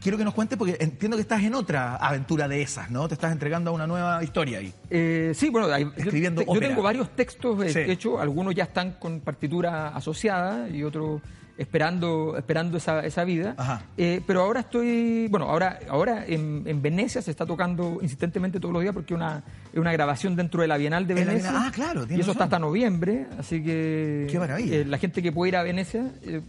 quiero 0.00 0.18
que 0.18 0.24
nos 0.24 0.34
cuentes, 0.34 0.58
porque 0.58 0.76
entiendo 0.80 1.16
que 1.16 1.22
estás 1.22 1.42
en 1.42 1.54
otra 1.54 1.96
aventura 1.96 2.48
de 2.48 2.62
esas, 2.62 2.90
¿no? 2.90 3.06
Te 3.06 3.14
estás 3.14 3.32
entregando 3.32 3.70
a 3.70 3.74
una 3.74 3.86
nueva 3.86 4.22
historia 4.24 4.58
ahí. 4.58 4.72
Eh, 4.88 5.32
sí, 5.34 5.50
bueno, 5.50 5.72
escribiendo 5.96 6.42
yo, 6.42 6.54
yo 6.54 6.60
tengo 6.60 6.82
varios 6.82 7.14
textos 7.14 7.62
eh, 7.64 7.92
hechos, 7.92 8.20
algunos 8.20 8.54
ya 8.54 8.64
están 8.64 8.92
con 8.92 9.20
partitura 9.20 9.88
asociada 9.88 10.68
y 10.68 10.82
otros 10.82 11.20
esperando, 11.60 12.36
esperando 12.38 12.78
esa, 12.78 13.04
esa 13.04 13.22
vida. 13.24 13.54
Eh, 13.98 14.22
pero 14.26 14.40
ahora 14.40 14.60
estoy, 14.60 15.28
bueno, 15.28 15.46
ahora, 15.46 15.78
ahora 15.90 16.24
en, 16.26 16.62
en, 16.64 16.80
Venecia 16.80 17.20
se 17.20 17.30
está 17.30 17.44
tocando 17.44 17.98
insistentemente 18.00 18.58
todos 18.58 18.72
los 18.72 18.80
días 18.80 18.94
porque 18.94 19.12
una, 19.12 19.42
es 19.70 19.78
una 19.78 19.92
grabación 19.92 20.36
dentro 20.36 20.62
de 20.62 20.68
la 20.68 20.78
Bienal 20.78 21.06
de 21.06 21.12
Venecia. 21.12 21.50
Ah, 21.52 21.70
claro, 21.70 22.06
Y 22.08 22.18
eso 22.18 22.32
está 22.32 22.44
hasta 22.44 22.58
noviembre, 22.58 23.26
así 23.38 23.62
que 23.62 24.26
Qué 24.30 24.38
maravilla. 24.38 24.76
Eh, 24.76 24.84
la 24.86 24.96
gente 24.96 25.22
que 25.22 25.32
puede 25.32 25.50
ir 25.50 25.56
a 25.56 25.62
Venecia 25.62 26.10
eh, 26.22 26.40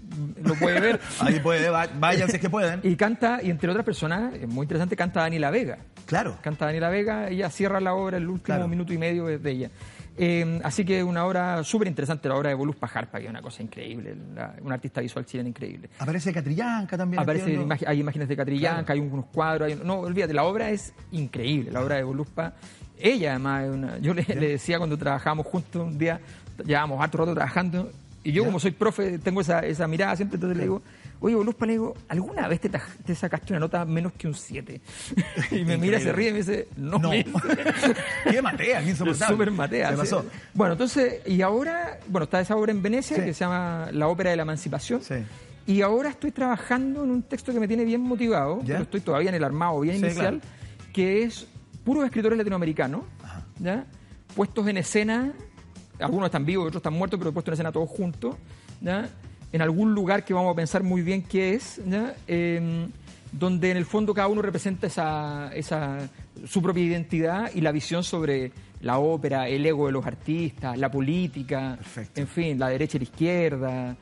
lo 0.41 0.55
puede 0.55 0.79
ver. 0.79 1.01
Ahí 1.19 1.41
puede, 1.41 1.69
vayan 1.69 2.29
si 2.29 2.37
es 2.37 2.41
que 2.41 2.49
pueden. 2.49 2.79
Y 2.83 2.95
canta, 2.95 3.41
y 3.43 3.49
entre 3.49 3.69
otras 3.69 3.85
personas, 3.85 4.33
es 4.33 4.47
muy 4.47 4.63
interesante, 4.63 4.95
canta 4.95 5.19
Daniela 5.19 5.51
Vega. 5.51 5.79
Claro. 6.05 6.37
Canta 6.41 6.65
Daniela 6.65 6.89
Vega, 6.89 7.27
ella 7.27 7.49
cierra 7.49 7.81
la 7.81 7.93
obra, 7.95 8.15
el 8.15 8.29
último 8.29 8.65
minuto 8.69 8.93
y 8.93 8.97
medio 8.97 9.25
de 9.25 9.51
ella. 9.51 9.69
Eh, 10.23 10.61
así 10.63 10.85
que 10.85 11.03
una 11.03 11.25
obra 11.25 11.63
súper 11.63 11.87
interesante, 11.87 12.29
la 12.29 12.35
obra 12.35 12.49
de 12.49 12.55
Volus 12.55 12.75
Pajarpa, 12.75 13.17
que 13.17 13.23
es 13.23 13.29
una 13.31 13.41
cosa 13.41 13.63
increíble, 13.63 14.15
un 14.61 14.71
artista 14.71 15.01
visual 15.01 15.25
chileno 15.25 15.49
increíble. 15.49 15.89
Aparece 15.97 16.31
Catrillanca 16.31 16.95
también. 16.95 17.23
Aparece, 17.23 17.59
hay 17.87 17.99
imágenes 17.99 18.27
de 18.27 18.37
Catrillanca, 18.37 18.93
hay 18.93 18.99
unos 18.99 19.25
cuadros, 19.33 19.83
no, 19.83 19.95
olvídate, 20.01 20.31
la 20.35 20.43
obra 20.43 20.69
es 20.69 20.93
increíble, 21.11 21.71
la 21.71 21.81
obra 21.81 21.95
de 21.95 22.03
Voluspa. 22.03 22.53
Ella 22.99 23.31
además, 23.31 23.99
yo 23.99 24.13
le, 24.13 24.21
decía 24.21 24.77
cuando 24.77 24.95
trabajábamos 24.95 25.47
juntos 25.47 25.87
un 25.87 25.97
día, 25.97 26.19
llevábamos 26.63 27.01
harto 27.01 27.17
rato 27.17 27.33
trabajando, 27.33 27.91
y 28.23 28.31
yo 28.31 28.45
como 28.45 28.59
soy 28.59 28.71
profe 28.71 29.17
tengo 29.17 29.41
esa, 29.41 29.61
esa 29.61 29.87
mirada 29.87 30.15
siempre, 30.15 30.35
entonces 30.35 30.55
le 30.55 30.63
digo, 30.65 30.83
Oye, 31.23 31.35
Voluspa, 31.35 31.67
le 31.67 31.73
digo, 31.73 31.93
¿alguna 32.09 32.47
vez 32.47 32.59
te, 32.59 33.15
sacaste 33.15 33.53
una 33.53 33.59
nota 33.59 33.85
menos 33.85 34.13
que 34.13 34.27
un 34.27 34.33
7? 34.33 34.81
y 35.51 35.63
me 35.63 35.77
mira, 35.77 35.99
se 35.99 36.11
ríe 36.11 36.29
y 36.29 36.31
me 36.31 36.37
dice, 36.39 36.67
no. 36.75 36.97
no. 36.97 37.11
Qué 38.31 38.41
matea, 38.41 38.81
qué 38.81 38.89
insoportable. 38.89 39.35
Súper 39.35 39.51
matea. 39.51 39.91
Se 39.91 39.97
pasó. 39.97 40.25
Bueno, 40.53 40.73
entonces, 40.73 41.21
y 41.27 41.41
ahora, 41.43 41.99
bueno, 42.07 42.23
está 42.23 42.41
esa 42.41 42.55
obra 42.55 42.71
en 42.71 42.81
Venecia 42.81 43.23
que 43.23 43.33
se 43.33 43.39
llama 43.39 43.89
La 43.91 44.07
Ópera 44.07 44.31
de 44.31 44.35
la 44.35 44.41
Emancipación. 44.41 45.01
Sí. 45.03 45.15
Y 45.67 45.81
ahora 45.83 46.09
estoy 46.09 46.31
trabajando 46.31 47.03
en 47.03 47.11
un 47.11 47.21
texto 47.21 47.53
que 47.53 47.59
me 47.59 47.67
tiene 47.67 47.85
bien 47.85 48.01
motivado, 48.01 48.59
pero 48.65 48.81
estoy 48.81 49.01
todavía 49.01 49.29
en 49.29 49.35
el 49.35 49.43
armado 49.43 49.79
bien 49.81 49.97
inicial, 49.97 50.41
que 50.91 51.23
es 51.23 51.45
puros 51.83 52.03
escritores 52.03 52.37
latinoamericanos, 52.37 53.03
¿ya? 53.59 53.85
puestos 54.35 54.67
en 54.67 54.77
escena, 54.77 55.33
algunos 55.99 56.27
están 56.27 56.45
vivos, 56.45 56.67
otros 56.67 56.79
están 56.79 56.93
muertos, 56.93 57.19
pero 57.19 57.31
puestos 57.31 57.51
en 57.51 57.53
escena 57.53 57.71
todos 57.71 57.89
juntos, 57.89 58.35
¿ya? 58.81 59.07
En 59.51 59.61
algún 59.61 59.93
lugar 59.93 60.23
que 60.23 60.33
vamos 60.33 60.53
a 60.53 60.55
pensar 60.55 60.83
muy 60.83 61.01
bien 61.01 61.23
qué 61.23 61.53
es, 61.53 61.81
em, 62.27 62.89
donde 63.31 63.71
en 63.71 63.77
el 63.77 63.85
fondo 63.85 64.13
cada 64.13 64.27
uno 64.27 64.41
representa 64.41 64.87
esa, 64.87 65.51
esa, 65.53 66.09
su 66.45 66.61
propia 66.61 66.83
identidad 66.83 67.51
y 67.53 67.61
la 67.61 67.71
visión 67.71 68.03
sobre 68.03 68.51
la 68.81 68.99
ópera, 68.99 69.47
el 69.47 69.65
ego 69.65 69.87
de 69.87 69.93
los 69.93 70.05
artistas, 70.05 70.77
la 70.77 70.89
política, 70.89 71.77
en 72.15 72.27
fin, 72.27 72.59
la 72.59 72.69
derecha 72.69 72.97
y 72.97 72.99
la 72.99 73.03
izquierda, 73.03 73.95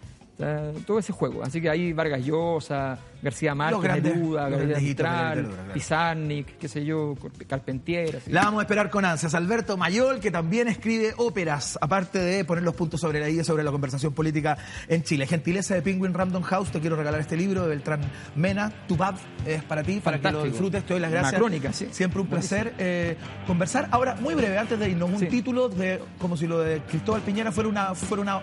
todo 0.86 1.00
ese 1.00 1.12
juego. 1.12 1.44
Así 1.44 1.62
que 1.62 1.70
ahí 1.70 1.92
Vargas 1.94 2.26
Llosa, 2.26 2.98
García 3.22 3.54
Márquez, 3.54 4.04
Neruda, 4.04 4.50
Gabriel 4.50 4.82
Mistral, 4.82 5.48
Pizarnik, 5.74 6.58
qué 6.58 6.68
sé 6.68 6.86
yo, 6.86 7.16
Carpentier. 7.48 8.22
La 8.28 8.44
vamos 8.44 8.60
a 8.60 8.64
esperar 8.64 8.90
con 8.90 9.04
ansias. 9.06 9.34
Alberto 9.34 9.78
Mayol, 9.78 10.20
que 10.20 10.32
también 10.32 10.68
escribe 10.68 11.14
óperas, 11.18 11.78
aparte 11.82 12.20
de 12.20 12.46
poner 12.46 12.64
los 12.64 12.76
puntos 12.76 13.02
sobre 13.02 13.20
la 13.20 13.30
I 13.30 13.44
sobre 13.44 13.64
la 13.64 13.72
conversación 13.72 14.14
política 14.14 14.58
en 14.88 15.04
Chile. 15.04 15.28
Gentileza 15.28 15.76
de 15.76 15.82
Penguin 15.82 16.14
Random 16.14 16.44
House, 16.44 16.72
te 16.72 16.80
quiero 16.80 16.96
regalar 16.96 17.20
este 17.20 17.36
libro 17.36 17.64
de 17.64 17.70
Beltrán 17.70 18.02
Mena, 18.36 18.72
Tu 18.88 18.96
Pub, 18.96 19.16
es 19.46 19.64
para 19.64 19.84
ti, 19.84 20.00
para 20.00 20.20
que 20.20 20.32
lo 20.32 20.44
disfrutes, 20.44 20.84
te 20.86 20.94
doy 20.94 21.02
las 21.02 21.12
gracias. 21.12 21.40
crónica, 21.40 21.74
sí. 21.74 21.88
Siempre 21.92 22.22
un 22.22 22.28
placer 22.28 22.74
eh, 22.78 23.18
conversar. 23.46 23.88
Ahora, 23.92 24.16
muy 24.16 24.36
breve, 24.36 24.58
antes 24.58 24.80
de 24.80 24.90
irnos, 24.90 25.10
un 25.10 25.28
título 25.28 25.70
de 25.70 26.02
como 26.20 26.38
si 26.38 26.48
lo 26.48 26.60
de 26.60 26.82
Cristóbal 26.82 27.22
Piñera 27.22 27.52
fuera 27.52 27.70
una, 27.70 27.96
fuera 27.96 28.22
una 28.22 28.42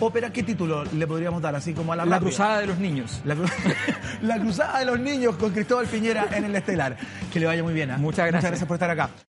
ópera, 0.00 0.32
¿qué 0.32 0.42
título 0.42 0.84
le 0.84 1.06
podríamos 1.06 1.42
dar? 1.42 1.54
Así 1.54 1.72
como 1.72 1.92
a 1.92 1.96
la 1.96 2.04
La 2.04 2.20
cruzada 2.20 2.60
de 2.60 2.66
los 2.66 2.78
niños. 2.78 3.22
La, 4.22 4.38
cruzada 4.38 4.78
de 4.80 4.86
los 4.86 4.98
niños 4.98 5.36
con 5.36 5.52
Cristóbal 5.52 5.86
Piñera 5.86 6.28
en 6.32 6.44
el 6.44 6.56
Estelar. 6.56 6.96
Que 7.32 7.40
le 7.40 7.46
vaya 7.46 7.62
muy 7.62 7.74
bien. 7.74 7.90
¿eh? 7.90 7.96
Muchas 7.96 8.26
gracias. 8.26 8.34
Muchas 8.34 8.50
gracias 8.50 8.68
por 8.68 8.74
estar 8.76 8.90
acá. 8.90 9.29